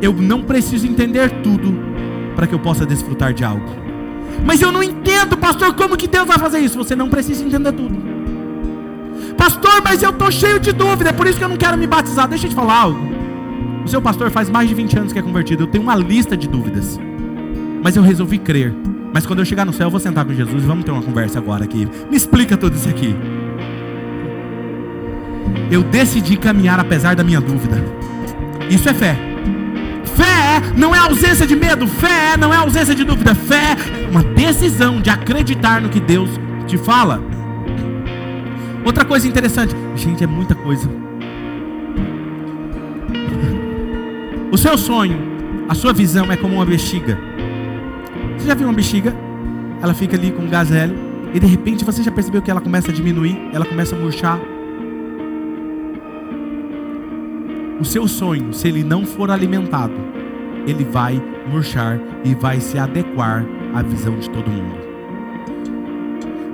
[0.00, 1.74] Eu não preciso entender tudo
[2.34, 3.68] para que eu possa desfrutar de algo.
[4.44, 6.78] Mas eu não entendo, pastor, como que Deus vai fazer isso?
[6.78, 7.96] Você não precisa entender tudo.
[9.36, 11.86] Pastor, mas eu estou cheio de dúvida, é por isso que eu não quero me
[11.86, 12.28] batizar.
[12.28, 13.08] Deixa eu te falar algo.
[13.84, 15.64] O seu pastor faz mais de 20 anos que é convertido.
[15.64, 16.98] Eu tenho uma lista de dúvidas.
[17.82, 18.74] Mas eu resolvi crer.
[19.12, 21.02] Mas quando eu chegar no céu, eu vou sentar com Jesus e vamos ter uma
[21.02, 21.88] conversa agora aqui.
[22.10, 23.14] Me explica tudo isso aqui.
[25.70, 27.82] Eu decidi caminhar apesar da minha dúvida.
[28.70, 29.16] Isso é fé.
[30.16, 33.76] Fé não é ausência de medo, fé não é ausência de dúvida, fé
[34.06, 36.30] é uma decisão de acreditar no que Deus
[36.66, 37.22] te fala.
[38.84, 40.88] Outra coisa interessante, gente, é muita coisa.
[44.50, 45.18] O seu sonho,
[45.68, 47.18] a sua visão é como uma bexiga.
[48.36, 49.14] Você já viu uma bexiga?
[49.82, 50.96] Ela fica ali com um gazélio
[51.34, 54.40] e de repente você já percebeu que ela começa a diminuir, ela começa a murchar.
[57.80, 59.94] O seu sonho, se ele não for alimentado,
[60.66, 64.76] ele vai murchar e vai se adequar à visão de todo mundo.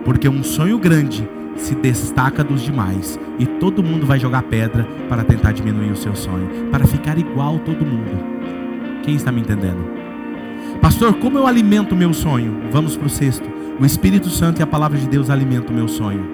[0.04, 5.24] Porque um sonho grande se destaca dos demais e todo mundo vai jogar pedra para
[5.24, 9.02] tentar diminuir o seu sonho, para ficar igual todo mundo.
[9.02, 9.82] Quem está me entendendo?
[10.82, 12.54] Pastor, como eu alimento o meu sonho?
[12.70, 13.48] Vamos para o sexto.
[13.80, 16.33] O Espírito Santo e a palavra de Deus alimentam o meu sonho.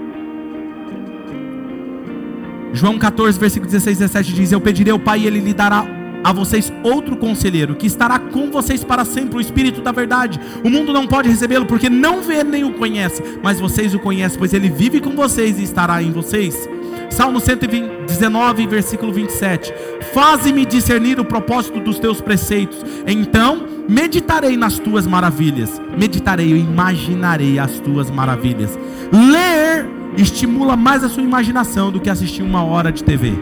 [2.73, 5.85] João 14, versículo 16 e 17 diz: Eu pedirei ao Pai e Ele lhe dará
[6.23, 10.41] a vocês outro conselheiro que estará com vocês para sempre, o Espírito da Verdade.
[10.63, 14.39] O mundo não pode recebê-lo porque não vê nem o conhece, mas vocês o conhecem,
[14.39, 16.69] pois ele vive com vocês e estará em vocês.
[17.11, 19.73] Salmo 119, versículo 27.
[20.13, 25.81] Faze-me discernir o propósito dos teus preceitos, então meditarei nas tuas maravilhas.
[25.99, 28.79] Meditarei, eu imaginarei as tuas maravilhas.
[29.13, 33.33] Ler estimula mais a sua imaginação do que assistir uma hora de TV.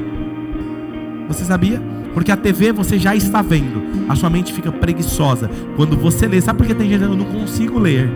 [1.29, 1.81] Você sabia?
[2.15, 5.51] Porque a TV você já está vendo, a sua mente fica preguiçosa.
[5.77, 8.11] Quando você lê, sabe por que tem gente eu não consigo ler?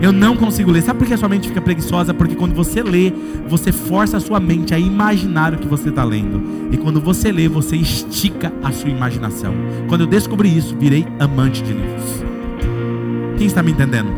[0.00, 0.82] Eu não consigo ler.
[0.82, 2.14] Sabe por que a sua mente fica preguiçosa?
[2.14, 3.12] Porque quando você lê,
[3.46, 6.40] você força a sua mente a imaginar o que você está lendo.
[6.72, 9.52] E quando você lê, você estica a sua imaginação.
[9.88, 12.24] Quando eu descobri isso, virei amante de livros.
[13.36, 14.10] Quem está me entendendo?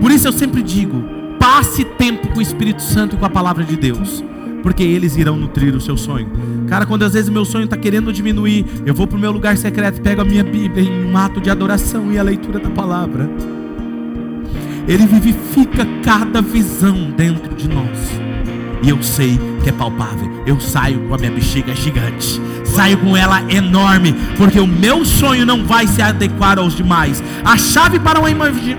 [0.00, 1.02] Por isso eu sempre digo:
[1.40, 4.22] Passe tempo com o Espírito Santo e com a palavra de Deus,
[4.62, 6.30] porque eles irão nutrir o seu sonho.
[6.68, 9.56] Cara, quando às vezes meu sonho está querendo diminuir, eu vou para o meu lugar
[9.56, 13.28] secreto, pego a minha Bíblia em um ato de adoração e a leitura da palavra.
[14.86, 18.20] Ele vivifica cada visão dentro de nós.
[18.82, 20.42] E eu sei que é palpável.
[20.46, 22.40] Eu saio com a minha bexiga gigante.
[22.64, 24.14] Saio com ela enorme.
[24.36, 27.22] Porque o meu sonho não vai se adequar aos demais.
[27.44, 28.28] A chave para uma,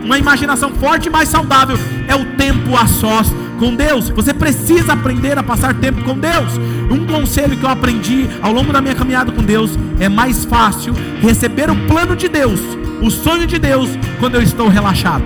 [0.04, 1.78] uma imaginação forte e mais saudável
[2.08, 3.32] é o tempo a sós
[3.62, 4.10] com Deus.
[4.10, 6.58] Você precisa aprender a passar tempo com Deus.
[6.90, 10.96] Um conselho que eu aprendi ao longo da minha caminhada com Deus é mais fácil
[11.22, 12.60] receber o plano de Deus,
[13.02, 13.90] o sonho de Deus,
[14.20, 15.24] quando eu estou relaxado.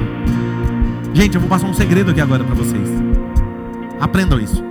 [1.14, 2.85] Gente, eu vou passar um segredo aqui agora para vocês.
[4.06, 4.64] Aprendam isso.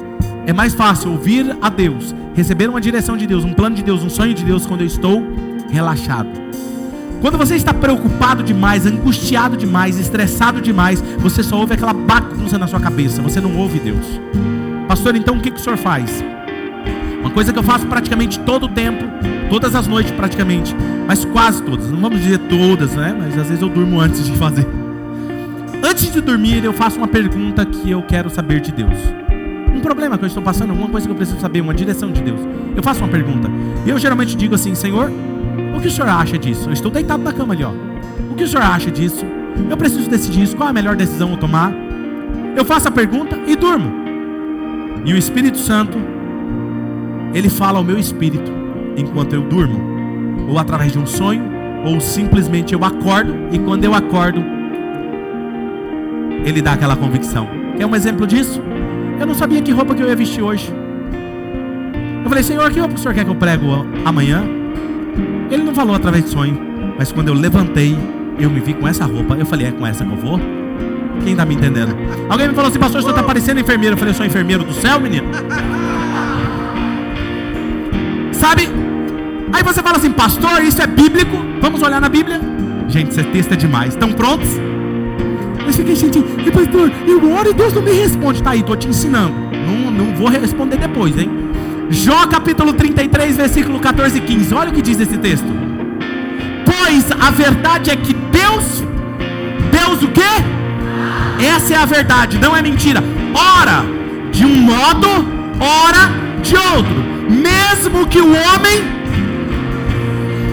[0.46, 4.04] É mais fácil ouvir a Deus, receber uma direção de Deus, um plano de Deus,
[4.04, 5.26] um sonho de Deus quando eu estou
[5.72, 6.28] relaxado.
[7.20, 12.68] Quando você está preocupado demais, angustiado demais, estressado demais, você só ouve aquela bagunça na
[12.68, 14.06] sua cabeça, você não ouve Deus.
[14.86, 16.22] Pastor, então o que, que o senhor faz?
[17.18, 19.04] Uma coisa que eu faço praticamente todo o tempo
[19.50, 20.76] todas as noites praticamente,
[21.08, 23.16] mas quase todas, não vamos dizer todas, né?
[23.18, 24.66] Mas às vezes eu durmo antes de fazer.
[25.82, 29.23] Antes de dormir, eu faço uma pergunta que eu quero saber de Deus.
[29.74, 32.22] Um problema que eu estou passando, alguma coisa que eu preciso saber, uma direção de
[32.22, 32.40] Deus.
[32.76, 33.48] Eu faço uma pergunta.
[33.84, 35.10] E eu geralmente digo assim: Senhor,
[35.76, 36.68] o que o senhor acha disso?
[36.68, 37.72] Eu estou deitado na cama ali, ó.
[38.30, 39.24] O que o senhor acha disso?
[39.68, 40.56] Eu preciso decidir isso.
[40.56, 41.72] Qual é a melhor decisão eu tomar?
[42.56, 43.92] Eu faço a pergunta e durmo.
[45.04, 45.98] E o Espírito Santo,
[47.34, 48.50] ele fala ao meu espírito
[48.96, 51.42] enquanto eu durmo, ou através de um sonho,
[51.84, 54.42] ou simplesmente eu acordo e quando eu acordo,
[56.44, 57.48] ele dá aquela convicção.
[57.76, 58.62] Quer um exemplo disso?
[59.18, 60.72] Eu não sabia que roupa que eu ia vestir hoje.
[62.22, 64.42] Eu falei, Senhor, que roupa o Senhor quer que eu prego amanhã?
[65.50, 66.58] Ele não falou através de sonho,
[66.98, 67.96] mas quando eu levantei,
[68.38, 69.34] eu me vi com essa roupa.
[69.34, 70.40] Eu falei, é com essa que eu vou?
[71.22, 71.94] Quem está me entendendo?
[72.28, 73.94] Alguém me falou assim, pastor, você está parecendo enfermeiro.
[73.94, 75.28] Eu falei, eu sou enfermeiro do céu, menino.
[78.32, 78.68] Sabe?
[79.52, 81.36] Aí você fala assim, pastor, isso é bíblico?
[81.60, 82.40] Vamos olhar na Bíblia?
[82.88, 83.94] Gente, esse texto é demais.
[83.94, 84.48] Estão prontos?
[85.74, 88.42] Fiquei gente, e pastor, eu oro e Deus não me responde.
[88.42, 89.34] Tá aí, estou te ensinando.
[89.66, 91.30] Não, não vou responder depois, hein?
[91.90, 94.54] Jó capítulo 33, versículo 14 e 15.
[94.54, 95.46] Olha o que diz esse texto.
[96.64, 98.82] Pois a verdade é que Deus,
[99.70, 100.22] Deus o quê?
[101.44, 103.02] Essa é a verdade, não é mentira.
[103.34, 103.84] Ora
[104.30, 105.08] de um modo,
[105.60, 106.10] ora
[106.42, 107.04] de outro.
[107.28, 108.84] Mesmo que o homem,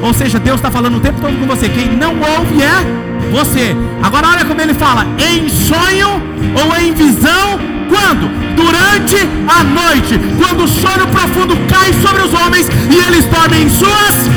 [0.02, 1.70] ou seja, Deus está falando o tempo todo com você.
[1.70, 3.76] Quem não ouve é você.
[4.04, 6.22] Agora olha como ele fala: em sonho
[6.62, 7.60] ou em visão,
[7.90, 8.30] quando?
[8.56, 9.18] Durante
[9.48, 14.30] a noite, quando o sono profundo cai sobre os homens e eles dormem em suas.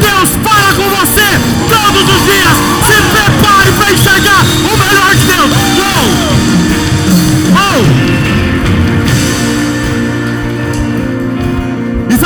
[0.00, 1.38] Deus fala com você
[1.70, 2.56] todos os dias.
[2.86, 5.50] Se prepare para enxergar o melhor de Deus.
[5.78, 6.22] Oh!
[7.56, 8.41] Oh!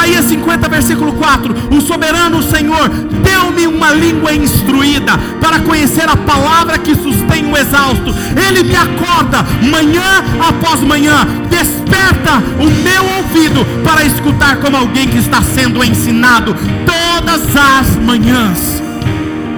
[0.06, 6.78] Isaías 50, versículo 4: O soberano Senhor deu-me uma língua instruída para conhecer a palavra
[6.78, 8.14] que sustém o exausto.
[8.36, 15.18] Ele me acorda manhã após manhã, desperta o meu ouvido para escutar como alguém que
[15.18, 16.54] está sendo ensinado
[16.86, 18.80] todas as manhãs.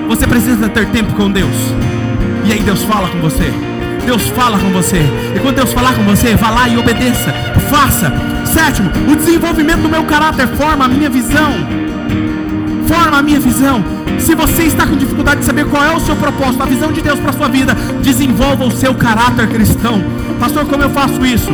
[0.08, 1.56] Você precisa ter tempo com Deus,
[2.46, 3.52] e aí Deus fala com você.
[4.06, 5.02] Deus fala com você.
[5.36, 7.34] E quando Deus falar com você, vá lá e obedeça.
[7.70, 8.37] Faça.
[8.52, 11.52] Sétimo, o desenvolvimento do meu caráter forma a minha visão.
[12.86, 13.84] Forma a minha visão.
[14.18, 17.02] Se você está com dificuldade de saber qual é o seu propósito, a visão de
[17.02, 20.02] Deus para a sua vida, desenvolva o seu caráter cristão.
[20.40, 21.50] Pastor, como eu faço isso?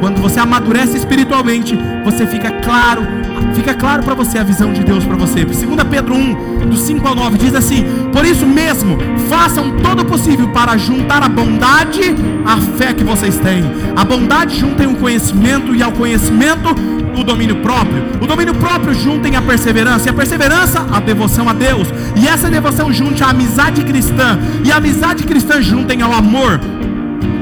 [0.00, 3.06] Quando você amadurece espiritualmente, você fica claro,
[3.54, 5.44] fica claro para você a visão de Deus para você.
[5.44, 5.58] 2
[5.90, 10.48] Pedro 1, do 5 ao 9, diz assim: Por isso mesmo, façam todo o possível
[10.48, 12.02] para juntar a bondade
[12.44, 13.64] à fé que vocês têm.
[13.94, 16.74] A bondade juntem o conhecimento e ao conhecimento
[17.18, 18.04] o domínio próprio.
[18.20, 21.88] O domínio próprio juntem a perseverança, e a perseverança a devoção a Deus.
[22.16, 26.60] E essa devoção junte a amizade cristã, e a amizade cristã juntem ao amor.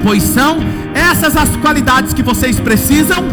[0.02, 0.58] Pois são
[0.94, 3.24] essas as qualidades que vocês precisam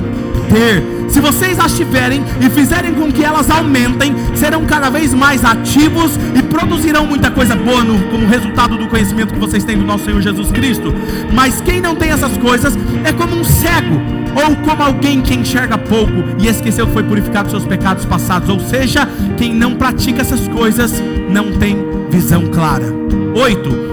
[0.49, 1.01] ter.
[1.12, 6.18] Se vocês as tiverem e fizerem com que elas aumentem, serão cada vez mais ativos
[6.34, 10.05] e produzirão muita coisa boa no, como resultado do conhecimento que vocês têm do nosso
[10.05, 10.93] Senhor Jesus Cristo.
[11.34, 14.01] Mas quem não tem essas coisas é como um cego
[14.34, 18.49] ou como alguém que enxerga pouco e esqueceu que foi purificado dos seus pecados passados.
[18.49, 19.07] Ou seja,
[19.38, 20.93] quem não pratica essas coisas
[21.30, 21.78] não tem
[22.09, 22.88] visão clara.
[23.36, 23.91] 8.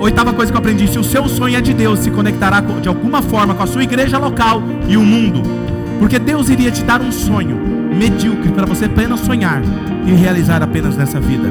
[0.00, 2.88] Oitava coisa que eu aprendi: se o seu sonho é de Deus, se conectará de
[2.88, 5.71] alguma forma com a sua igreja local e o mundo.
[5.98, 7.56] Porque Deus iria te dar um sonho
[7.96, 9.62] medíocre para você apenas sonhar
[10.06, 11.48] e realizar apenas nessa vida.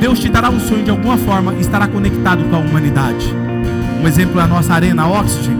[0.00, 3.26] Deus te dará um sonho de alguma forma e estará conectado com a humanidade.
[4.00, 5.56] Um exemplo é a nossa arena Oxygen.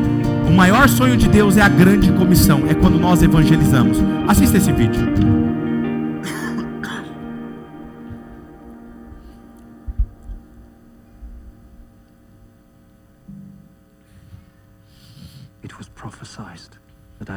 [0.48, 3.98] O maior sonho de Deus é a grande comissão, é quando nós evangelizamos.
[4.26, 5.47] Assista esse vídeo.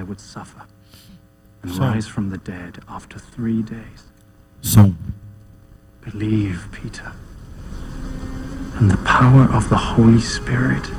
[0.04, 0.64] Would suffer
[1.62, 4.08] and rise from the dead after three days.
[4.62, 4.94] So,
[6.02, 7.12] believe, Peter,
[8.76, 10.90] and the power of the Holy Spirit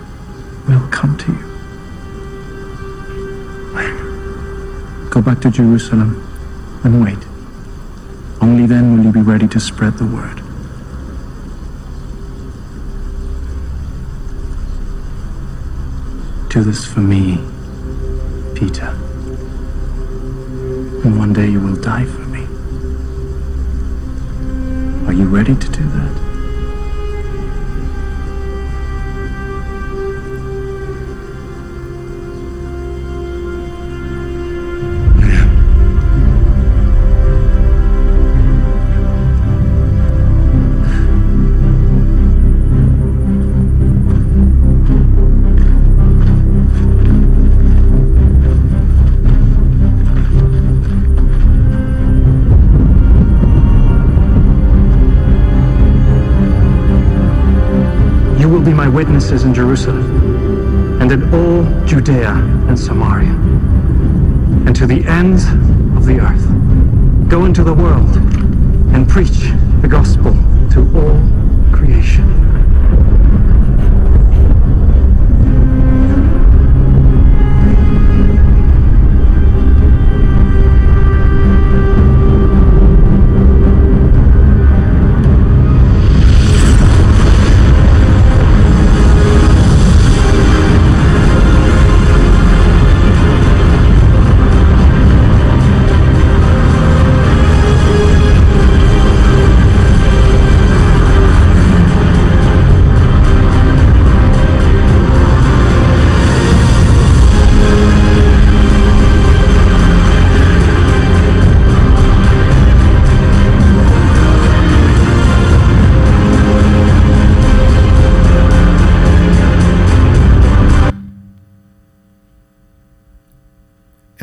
[0.69, 1.49] will come to you.
[5.11, 6.27] Go back to Jerusalem
[6.85, 7.19] and wait.
[8.41, 10.41] Only then will you be ready to spread the word.
[16.49, 17.39] Do this for me,
[18.63, 18.91] Peter
[21.03, 22.45] and one day you will die for me.
[25.09, 26.22] Are you ready to do that?
[58.83, 62.33] My witnesses in Jerusalem and in all Judea
[62.67, 63.31] and Samaria
[64.67, 65.45] and to the ends
[65.97, 67.29] of the earth.
[67.29, 68.17] Go into the world
[68.93, 69.53] and preach
[69.83, 70.33] the gospel
[70.73, 71.32] to all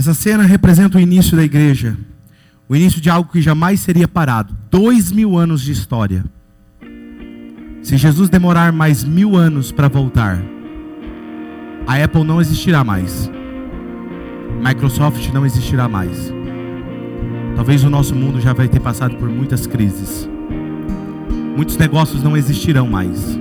[0.09, 1.95] Essa cena representa o início da igreja,
[2.67, 4.57] o início de algo que jamais seria parado.
[4.71, 6.25] Dois mil anos de história.
[7.83, 10.41] Se Jesus demorar mais mil anos para voltar,
[11.85, 13.29] a Apple não existirá mais.
[14.67, 16.33] Microsoft não existirá mais.
[17.55, 20.27] Talvez o nosso mundo já vai ter passado por muitas crises.
[21.55, 23.39] Muitos negócios não existirão mais.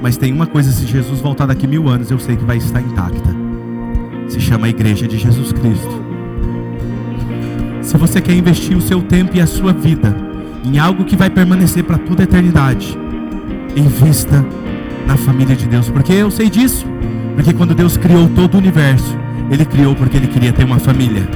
[0.00, 2.80] Mas tem uma coisa: se Jesus voltar daqui mil anos, eu sei que vai estar
[2.80, 3.49] intacta
[4.30, 6.04] se chama Igreja de Jesus Cristo.
[7.82, 10.16] Se você quer investir o seu tempo e a sua vida
[10.64, 12.96] em algo que vai permanecer para toda a eternidade,
[13.74, 14.46] invista
[15.04, 16.86] na família de Deus, porque eu sei disso.
[17.34, 19.18] Porque quando Deus criou todo o universo,
[19.50, 21.26] Ele criou porque Ele queria ter uma família.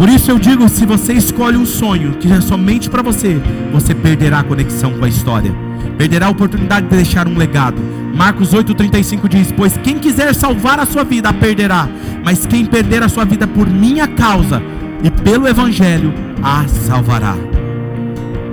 [0.00, 3.38] Por isso eu digo: se você escolhe um sonho que é somente para você,
[3.70, 5.54] você perderá a conexão com a história,
[5.98, 7.76] perderá a oportunidade de deixar um legado,
[8.16, 11.86] Marcos 8,35 diz: Pois quem quiser salvar a sua vida, a perderá.
[12.24, 14.62] Mas quem perder a sua vida por minha causa
[15.04, 17.36] e pelo Evangelho, a salvará.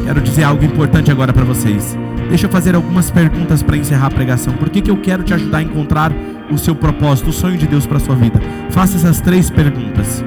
[0.03, 1.97] Quero dizer algo importante agora para vocês.
[2.27, 4.53] Deixa eu fazer algumas perguntas para encerrar a pregação.
[4.53, 6.11] Por que, que eu quero te ajudar a encontrar
[6.51, 8.41] o seu propósito, o sonho de Deus para a sua vida?
[8.69, 10.25] Faça essas três perguntas.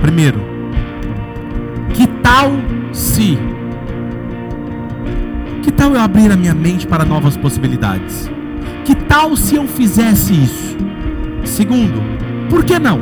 [0.00, 0.55] Primeiro,
[2.26, 2.50] tal
[2.92, 3.38] se?
[5.62, 8.28] Que tal eu abrir a minha mente para novas possibilidades?
[8.84, 10.76] Que tal se eu fizesse isso?
[11.44, 12.02] Segundo,
[12.50, 12.98] por que não?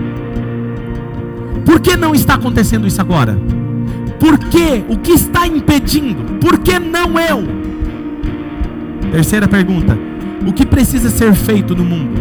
[1.64, 3.38] Por que não está acontecendo isso agora?
[4.20, 4.84] Por que?
[4.90, 6.38] O que está impedindo?
[6.38, 7.44] Por que não eu?
[9.10, 9.96] Terceira pergunta:
[10.46, 12.20] o que precisa ser feito no mundo?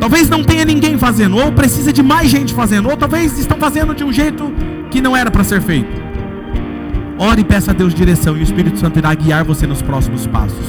[0.00, 3.94] Talvez não tenha ninguém fazendo, ou precisa de mais gente fazendo, ou talvez estão fazendo
[3.94, 4.50] de um jeito
[4.96, 5.90] que não era para ser feito.
[7.18, 10.26] Ore e peça a Deus direção e o Espírito Santo irá guiar você nos próximos
[10.26, 10.66] passos.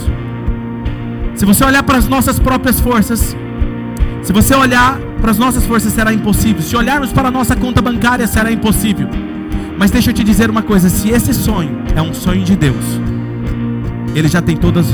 [1.34, 3.34] Se você olhar para as nossas próprias forças,
[4.22, 6.62] se você olhar para as nossas forças, será impossível.
[6.62, 9.08] Se olharmos para a nossa conta bancária, será impossível.
[9.78, 13.00] Mas deixa eu te dizer uma coisa: se esse sonho é um sonho de Deus,
[14.14, 14.90] Ele já tem todos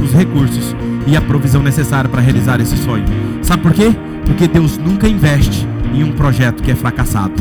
[0.00, 0.76] os recursos
[1.08, 3.04] e a provisão necessária para realizar esse sonho.
[3.42, 3.90] Sabe por quê?
[4.24, 7.34] Porque Deus nunca investe em um projeto que é fracassado.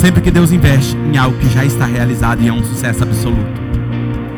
[0.00, 3.60] Sempre que Deus investe em algo que já está realizado e é um sucesso absoluto.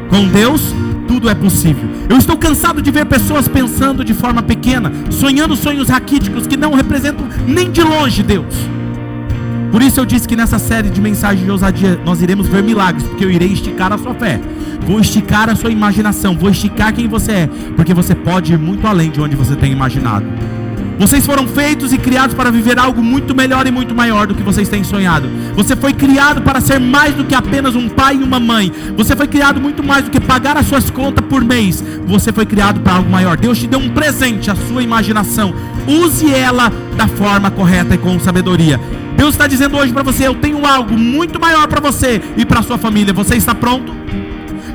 [0.08, 0.74] Com Deus,
[1.06, 1.88] tudo é possível.
[2.08, 6.74] Eu estou cansado de ver pessoas pensando de forma pequena, sonhando sonhos raquíticos que não
[6.74, 8.54] representam nem de longe Deus.
[9.70, 13.02] Por isso eu disse que nessa série de mensagens de ousadia nós iremos ver milagres,
[13.02, 14.40] porque eu irei esticar a sua fé.
[14.86, 18.86] Vou esticar a sua imaginação, vou esticar quem você é, porque você pode ir muito
[18.86, 20.24] além de onde você tem imaginado.
[20.98, 24.42] Vocês foram feitos e criados para viver algo muito melhor e muito maior do que
[24.42, 25.30] vocês têm sonhado.
[25.54, 28.72] Você foi criado para ser mais do que apenas um pai e uma mãe.
[28.96, 31.84] Você foi criado muito mais do que pagar as suas contas por mês.
[32.04, 33.36] Você foi criado para algo maior.
[33.36, 35.54] Deus te deu um presente, a sua imaginação.
[35.86, 38.80] Use ela da forma correta e com sabedoria.
[39.16, 42.60] Deus está dizendo hoje para você: Eu tenho algo muito maior para você e para
[42.62, 43.14] sua família.
[43.14, 43.92] Você está pronto?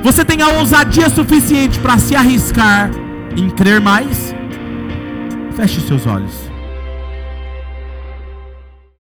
[0.02, 2.90] Você tem a ousadia suficiente para se arriscar
[3.36, 4.33] em crer mais?
[5.56, 6.43] Feche seus olhos.